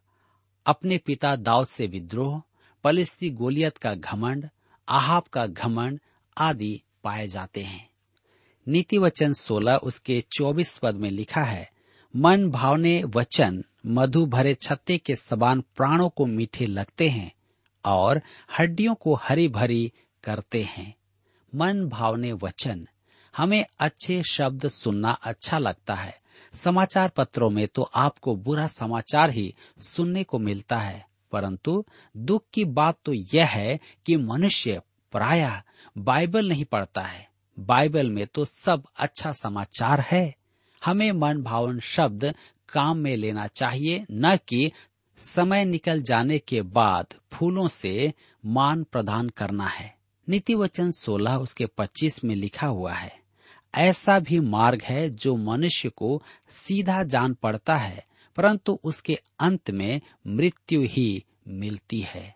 अपने 0.66 0.98
पिता 0.98 1.36
दाऊद 1.36 1.66
से 1.66 1.86
विद्रोह 1.86 2.42
पलिस्ती 2.84 3.30
गोलियत 3.30 3.78
का 3.78 3.94
घमंड, 3.94 4.48
आहाब 4.88 5.22
का 5.22 5.46
घमंड 5.46 6.00
आदि 6.36 6.82
पाए 7.04 7.26
जाते 7.28 7.62
हैं 7.62 7.91
नीति 8.66 8.98
वचन 8.98 9.32
सोलह 9.32 9.76
उसके 9.76 10.20
चौबीस 10.32 10.76
पद 10.78 10.94
में 10.94 11.08
लिखा 11.10 11.42
है, 11.42 11.70
मन 12.14 12.48
भावने 12.50 13.02
वचन, 13.06 13.62
मधु 13.86 14.24
भरे 14.26 14.54
छत्ते 14.54 14.98
के 14.98 15.16
सबान 15.16 15.60
प्राणों 15.76 16.08
को 16.08 16.26
मीठे 16.26 16.66
लगते 16.66 17.08
हैं 17.08 17.32
और 17.84 18.20
हड्डियों 18.58 18.94
को 18.94 19.14
हरी 19.14 19.48
भरी 19.48 19.92
करते 20.24 20.62
हैं। 20.62 20.94
मन 21.52 21.84
भावने 21.88 22.32
वचन, 22.32 22.86
हमें 23.34 23.64
अच्छे 23.78 24.22
शब्द 24.22 24.68
सुनना 24.68 25.10
अच्छा 25.22 25.58
लगता 25.58 25.94
है। 25.94 26.14
समाचार 26.54 27.08
पत्रों 27.08 27.48
में 27.50 27.66
तो 27.68 27.82
आपको 27.82 28.34
बुरा 28.36 28.66
समाचार 28.66 29.30
ही 29.30 29.54
सुनने 29.80 30.22
को 30.24 30.38
मिलता 30.38 30.78
है, 30.78 31.04
परंतु 31.32 31.84
दुख 32.16 32.44
की 32.54 32.64
बात 32.64 32.98
तो 33.04 33.12
यह 33.34 33.46
है 33.46 33.78
कि 34.06 34.16
मनुष्य 34.16 34.80
प्राय 35.12 35.62
बाइबल 35.96 36.48
नहीं 36.48 36.64
पढ़ता 36.64 37.02
है। 37.02 37.30
बाइबल 37.58 38.10
में 38.10 38.26
तो 38.26 38.44
सब 38.44 38.84
अच्छा 38.98 39.32
समाचार 39.32 40.00
है। 40.02 40.34
हमें 40.82 41.10
मन 41.12 41.42
भावन 41.42 41.78
शब्द 41.80 42.34
काम 42.68 42.98
में 42.98 43.16
लेना 43.16 43.46
चाहिए, 43.46 44.04
न 44.10 44.36
कि 44.48 44.70
समय 45.18 45.64
निकल 45.64 46.02
जाने 46.02 46.38
के 46.38 46.62
बाद 46.62 47.14
फूलों 47.32 47.66
से 47.68 48.12
मान 48.44 48.82
प्रदान 48.82 49.28
करना 49.28 49.66
है। 49.68 49.94
नीति 50.28 50.54
वचन 50.54 50.90
सोलह 50.90 51.36
उसके 51.36 51.66
पच्चीस 51.68 52.22
में 52.24 52.34
लिखा 52.34 52.66
हुआ 52.66 52.92
है, 52.92 53.12
ऐसा 53.74 54.18
भी 54.18 54.40
मार्ग 54.40 54.82
है 54.82 55.08
जो 55.10 55.36
मनुष्य 55.36 55.88
को 55.88 56.22
सीधा 56.56 57.02
जान 57.04 57.34
पड़ता 57.34 57.74
है, 57.74 58.04
परंतु 58.36 58.78
उसके 58.84 59.18
अंत 59.40 59.70
में 59.70 60.00
मृत्यु 60.26 60.82
ही 60.82 61.24
मिलती 61.48 62.00
है। 62.00 62.34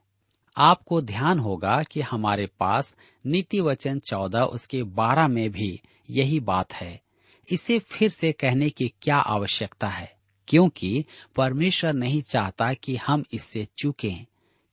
आपको 0.58 1.00
ध्यान 1.00 1.38
होगा 1.38 1.82
कि 1.82 2.00
हमारे 2.00 2.46
पास 2.46 2.96
नीति 3.26 3.60
वचन 3.60 3.98
चौदह 3.98 4.40
उसके 4.40 4.82
बारह 4.82 5.28
में 5.28 5.50
भी 5.50 5.80
यही 6.10 6.40
बात 6.40 6.72
है। 6.72 7.00
इसे 7.52 7.78
फिर 7.78 8.10
से 8.10 8.32
कहने 8.32 8.70
की 8.70 8.92
क्या 9.02 9.16
आवश्यकता 9.16 9.88
है? 9.88 10.16
क्योंकि 10.48 11.04
परमेश्वर 11.36 11.92
नहीं 11.92 12.22
चाहता 12.22 12.74
कि 12.74 12.96
हम 12.96 13.24
इससे 13.32 13.68
चूकें। 13.78 14.26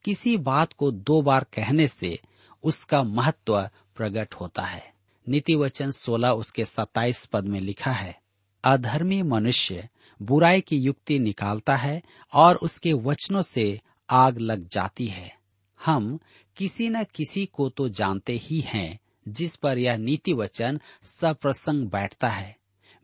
किसी 0.03 0.37
बात 0.37 0.73
को 0.73 0.91
दो 0.91 1.21
बार 1.21 1.43
कहने 1.43 1.87
से 1.87 2.19
उसका 2.63 3.03
महत्व 3.03 3.69
प्रकट 3.95 4.35
होता 4.35 4.61
है। 4.61 4.93
नीति 5.29 5.55
वचन 5.55 5.91
सोलह 5.91 6.29
उसके 6.29 6.65
सत्ताईस 6.65 7.25
पद 7.25 7.45
में 7.45 7.59
लिखा 7.59 7.91
है, 7.91 8.19
अधर्मी 8.63 9.21
मनुष्य 9.21 9.89
बुराई 10.21 10.61
की 10.61 10.77
युक्ति 10.77 11.19
निकालता 11.19 11.75
है 11.75 12.01
और 12.33 12.55
उसके 12.55 12.93
वचनों 12.93 13.41
से 13.41 13.81
आग 14.09 14.39
लग 14.39 14.67
जाती 14.67 15.07
है। 15.07 15.42
हम 15.85 16.19
किसी 16.57 16.89
न 16.89 17.03
किसी 17.03 17.45
को 17.45 17.69
तो 17.69 17.89
जानते 17.89 18.33
ही 18.33 18.59
हैं, 18.59 18.99
जिस 19.27 19.55
पर 19.55 19.77
यह 19.77 19.97
नीति 19.97 20.33
वचन 20.33 20.79
सप्रसंग 21.03 21.87
बैठता 21.87 22.27
है। 22.27 22.57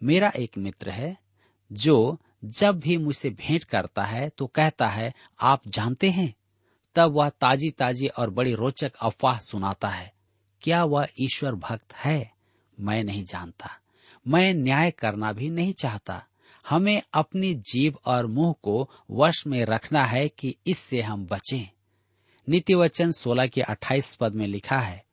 मेरा 0.04 0.30
एक 0.30 0.58
मित्र 0.58 0.90
है, 0.90 1.18
जो 1.72 2.20
जब 2.46 2.80
भी 2.80 2.98
मुझसे 2.98 3.30
भेंट 3.30 3.64
करता 3.64 4.04
है 4.04 4.30
तो 4.30 4.48
कहता 4.48 4.88
है, 4.88 5.14
आप 5.42 5.62
जानते 5.68 6.10
हैं? 6.10 6.34
तब 6.96 7.12
वह 7.12 7.30
ताजी 7.30 7.72
ताजी 7.72 8.08
और 8.08 8.30
बड़ी 8.30 8.54
रोचक 8.54 8.92
अफवाह 9.02 9.40
सुनाता 9.40 9.90
है, 9.90 10.14
क्या 10.62 10.84
वह 10.84 11.08
ईश्वर 11.22 11.56
भक्त 11.56 11.94
है? 11.94 12.32
मैं 12.80 13.04
नहीं 13.04 13.24
जानता। 13.24 13.70
मैं 14.28 14.54
न्याय 14.54 14.92
करना 14.92 15.32
भी 15.34 15.50
नहीं 15.50 15.74
चाहता। 15.74 16.26
हमें 16.70 17.02
अपनी 17.14 17.54
जीव 17.54 17.98
और 18.06 18.26
मुँह 18.26 18.56
को 18.64 18.90
वश 19.12 19.48
में 19.48 19.66
रखना 19.66 20.06
है 20.06 20.30
कि 20.30 20.56
इससे 20.68 21.02
हम 21.02 21.26
बचें। 21.26 21.79
नीति 22.50 22.74
वचन 22.74 23.12
सोलह 23.12 23.48
के 23.48 23.62
अट्ठाईस 23.62 24.16
पद 24.16 24.34
में 24.36 24.48
लिखा 24.48 24.78
है, 24.78 25.06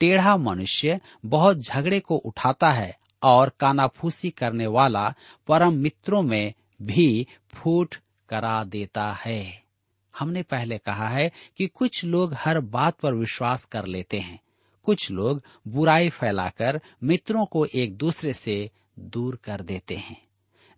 टेढ़ा 0.00 0.36
मनुष्य 0.36 1.00
बहुत 1.26 1.58
झगड़े 1.58 2.00
को 2.00 2.16
उठाता 2.16 2.70
है 2.70 2.98
और 3.22 3.52
कानाफूसी 3.60 4.30
करने 4.30 4.66
वाला 4.66 5.14
परम 5.48 5.74
मित्रों 5.74 6.22
में 6.22 6.54
भी 6.82 7.26
फूट 7.54 7.94
करा 8.28 8.64
देता 8.64 9.12
है। 9.12 9.62
हमने 10.18 10.42
पहले 10.42 10.78
कहा 10.78 11.08
है 11.08 11.32
कि 11.56 11.66
कुछ 11.66 12.04
लोग 12.04 12.34
हर 12.34 12.60
बात 12.60 12.98
पर 12.98 13.14
विश्वास 13.14 13.64
कर 13.64 13.86
लेते 13.86 14.18
हैं। 14.18 14.40
कुछ 14.82 15.10
लोग 15.10 15.42
बुराई 15.68 16.08
फैलाकर 16.08 16.80
मित्रों 17.02 17.46
को 17.46 17.66
एक 17.66 17.96
दूसरे 17.96 18.32
से 18.32 18.70
दूर 18.98 19.38
कर 19.44 19.60
देते 19.60 19.96
हैं। 19.96 20.22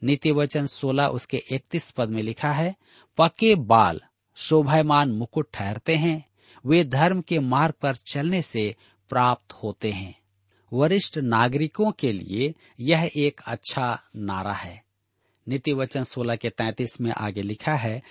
नीति 0.02 0.30
वचन 0.30 0.66
सोलह 0.66 1.06
उसके 1.06 1.36
इकतीस 1.36 1.90
पद 1.90 2.08
में 2.08 2.22
लिखा 2.22 2.52
है, 2.52 2.74
पके 3.18 3.54
बाल 3.54 4.00
शोभायमान 4.36 5.10
मुकुट 5.10 5.48
ठहरते 5.54 5.96
हैं, 5.96 6.24
वे 6.66 6.84
धर्म 6.84 7.20
के 7.20 7.38
मार्ग 7.38 7.74
पर 7.82 7.96
चलने 8.06 8.42
से 8.42 8.74
प्राप्त 9.10 9.52
होते 9.52 9.90
हैं। 9.92 10.14
वरिष्ठ 10.72 11.18
नागरिकों 11.18 11.90
के 11.92 12.12
लिए 12.12 12.54
यह 12.80 13.10
एक 13.16 13.40
अच्छा 13.46 14.02
नारा 14.16 14.52
है। 14.52 14.82
नीति 15.46 15.72
वचन 15.72 16.04
सोलह 16.04 16.36
के 16.36 16.50
तैतीस 16.50 17.00
में 17.00 17.10
आगे 17.12 17.42
लिखा 17.42 17.74
है, 17.74 18.02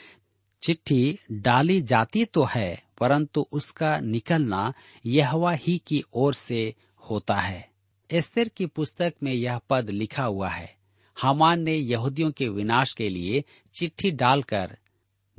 चिट्ठी 0.64 1.20
डाली 1.32 1.82
जाती 1.82 2.26
तो 2.26 2.44
है, 2.44 2.84
परंतु 2.98 3.46
उसका 3.52 3.98
निकलना 4.00 4.74
यहवा 5.06 5.52
ही 5.54 5.78
की 5.78 6.04
ओर 6.14 6.34
से 6.34 6.74
होता 7.10 7.36
है। 7.36 7.70
एस्तर 8.12 8.48
की 8.48 8.66
पुस्तक 8.66 9.14
में 9.24 9.34
यह 9.34 9.60
पद 9.70 9.90
लिखा 9.90 10.24
हुआ 10.24 10.50
है, 10.50 10.76
हमान 11.18 11.62
ने 11.62 11.74
यहूदियों 11.74 12.32
के 12.32 12.48
विनाश 12.50 12.94
के 12.94 13.10
लिए 13.10 13.44
चिट्ठी 13.74 14.12
डालकर 14.12 14.78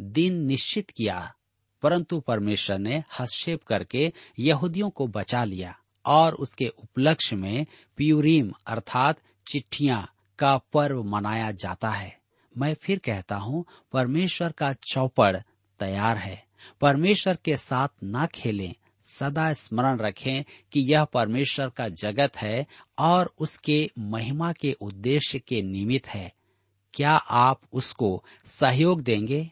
दिन 0.00 0.34
निश्चित 0.34 0.90
किया, 0.90 1.34
परंतु 1.82 2.20
परमेश्वर 2.20 2.78
ने 2.78 2.96
हस्तक्षेप 2.96 3.62
करके 3.62 4.12
यहूदियों 4.38 4.90
को 4.90 5.06
बचा 5.06 5.44
लिया 5.44 5.78
और 6.06 6.34
उसके 6.34 6.68
उपलक्ष्य 6.68 7.36
में 7.36 7.66
प्यूरीम 7.96 8.52
अर्थात 8.66 9.18
चिट्ठियाँ 9.50 10.12
का 10.38 10.56
पर्व 10.56 11.02
मनाया 11.02 11.50
जाता 11.50 11.90
है। 11.90 12.18
मैं 12.58 12.74
फिर 12.74 12.98
कहता 12.98 13.36
हूँ, 13.36 13.64
परमेश्वर 13.92 14.52
का 14.52 14.72
चौपड़ 14.72 15.36
तैयार 15.80 16.16
है। 16.16 16.44
परमेश्वर 16.80 17.38
के 17.44 17.56
साथ 17.56 17.88
न 18.04 18.26
खेलें, 18.26 18.74
सदा 19.08 19.52
स्मरण 19.52 19.98
रखें 19.98 20.44
कि 20.72 20.80
यह 20.80 21.04
परमेश्वर 21.04 21.68
का 21.68 21.88
जगत 21.88 22.36
है 22.36 22.66
और 22.98 23.34
उसके 23.38 23.90
महिमा 23.98 24.52
के 24.52 24.72
उद्देश्य 24.72 25.38
के 25.38 25.62
निमित्त 25.62 26.08
है। 26.08 26.32
क्या 26.94 27.12
आप 27.16 27.60
उसको 27.72 28.24
सहयोग 28.46 29.02
देंगे? 29.02 29.50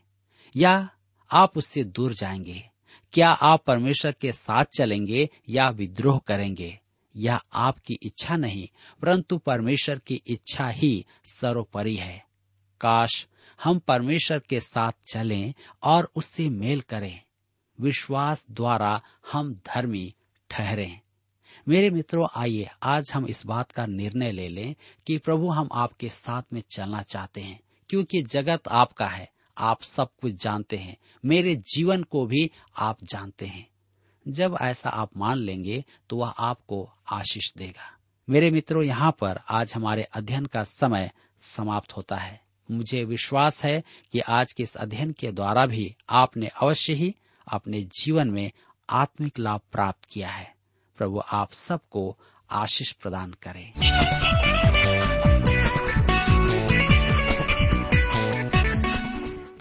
या 0.56 0.90
आप 1.32 1.58
उससे 1.58 1.84
दूर 1.84 2.12
जाएँगे? 2.12 2.70
क्या 3.12 3.30
आप 3.30 3.64
परमेश्वर 3.64 4.12
के 4.12 4.32
साथ 4.32 4.64
चलेंगे 4.64 5.30
या 5.48 5.68
विद्रोह 5.68 6.18
करेंगे? 6.18 6.80
यह 7.16 7.40
आपकी 7.52 7.98
इच्छा 8.02 8.36
नहीं, 8.36 8.68
परंतु 9.02 9.38
परमेश्वर 9.38 9.98
की 9.98 10.22
इच्छा 10.26 10.68
ही 10.68 11.06
सर्वोपरि 11.26 11.96
है। 11.96 12.26
काश 12.80 13.26
हम 13.64 13.78
परमेश्वर 13.78 14.38
के 14.38 14.60
साथ 14.60 14.92
चलें 15.12 15.54
और 15.82 16.10
उससे 16.16 16.48
मेल 16.48 16.80
करें। 16.80 17.22
विश्वास 17.80 18.46
द्वारा 18.50 19.02
हम 19.32 19.54
धर्मी 19.54 20.14
ठहरे। 20.50 21.00
मेरे 21.68 21.90
मित्रों, 21.90 22.28
आइए 22.36 22.70
आज 22.82 23.04
हम 23.14 23.26
इस 23.26 23.46
बात 23.46 23.72
का 23.72 23.86
निर्णय 23.86 24.32
ले 24.32 24.48
लें 24.48 24.74
कि 25.06 25.18
प्रभु 25.18 25.48
हम 25.48 25.68
आपके 25.72 26.08
साथ 26.08 26.42
में 26.52 26.62
चलना 26.70 27.02
चाहते 27.02 27.40
हैं, 27.40 27.60
क्योंकि 27.88 28.22
जगत 28.22 28.68
आपका 28.68 29.08
है। 29.08 29.33
आप 29.58 29.82
सब 29.82 30.08
कुछ 30.22 30.34
जानते 30.34 30.76
हैं। 30.76 30.96
मेरे 31.24 31.56
जीवन 31.56 32.02
को 32.02 32.26
भी 32.26 32.50
आप 32.76 33.04
जानते 33.04 33.46
हैं। 33.46 33.68
जब 34.28 34.58
ऐसा 34.60 34.88
आप 34.88 35.16
मान 35.16 35.36
लेंगे 35.36 35.84
तो 36.08 36.16
वह 36.16 36.28
आपको 36.28 36.90
आशीष 37.12 37.54
देगा। 37.54 37.96
मेरे 38.30 38.50
मित्रों, 38.50 38.82
यहाँ 38.82 39.16
पर 39.20 39.40
आज 39.48 39.74
हमारे 39.74 40.02
अध्ययन 40.02 40.46
का 40.46 40.64
समय 40.64 41.10
समाप्त 41.40 41.96
होता 41.96 42.16
है। 42.16 42.40
मुझे 42.70 43.04
विश्वास 43.04 43.64
है 43.64 43.84
कि 44.12 44.20
आज 44.20 44.52
के 44.52 44.62
इस 44.62 44.74
अध्ययन 44.74 45.12
के 45.12 45.32
द्वारा 45.32 45.66
भी 45.66 45.96
आपने 46.10 46.46
अवश्य 46.46 46.92
ही 46.92 47.14
अपने 47.48 47.82
जीवन 47.82 48.30
में 48.30 48.52
आत्मिक 48.90 49.38
लाभ 49.38 49.60
प्राप्त 49.72 50.04
किया 50.04 50.30
है। 50.30 50.54
प्रभु 50.96 51.22
आप 51.32 51.52
सबको 51.52 52.18
आशीष 52.50 52.92
प्रदान 52.92 53.34
करें। 53.42 53.72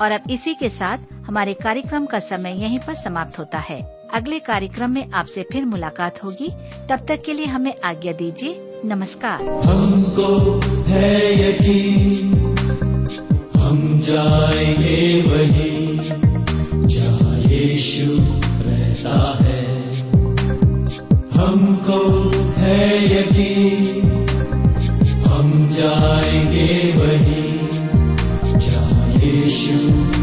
और 0.00 0.10
अब 0.10 0.20
इसी 0.30 0.54
के 0.54 0.68
साथ 0.68 0.98
हमारे 1.26 1.54
कार्यक्रम 1.54 2.06
का 2.06 2.18
समय 2.18 2.50
यहीं 2.50 2.78
पर 2.78 2.94
समाप्त 2.94 3.38
होता 3.38 3.58
है। 3.58 3.94
अगले 4.14 4.38
कार्यक्रम 4.38 4.90
में 4.90 5.10
आपसे 5.12 5.46
फिर 5.52 5.64
मुलाकात 5.64 6.24
होगी। 6.24 6.52
तब 6.90 7.06
तक 7.08 7.22
के 7.26 7.32
लिए 7.32 7.46
हमें 7.46 7.74
आज्ञा 7.84 8.12
दीजिए। 8.12 8.80
नमस्कार। 8.84 9.42
हमको 9.42 10.60
है 10.84 11.48
यकीन, 11.48 12.34
हम 13.56 14.00
जाएँगे 14.00 15.22
वहीं, 15.22 15.98
जहाँ 16.88 17.38
यीशु 17.38 18.18
रहता 18.68 19.38
है। 19.44 19.88
हमको 21.32 22.30
है 22.56 23.06
यकीन, 23.18 24.02
हम 25.26 25.68
जाएँगे 25.68 26.92
वहीं। 26.96 27.53
यीशु 29.24 29.78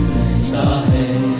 रहता 0.09 0.63
है 0.87 1.30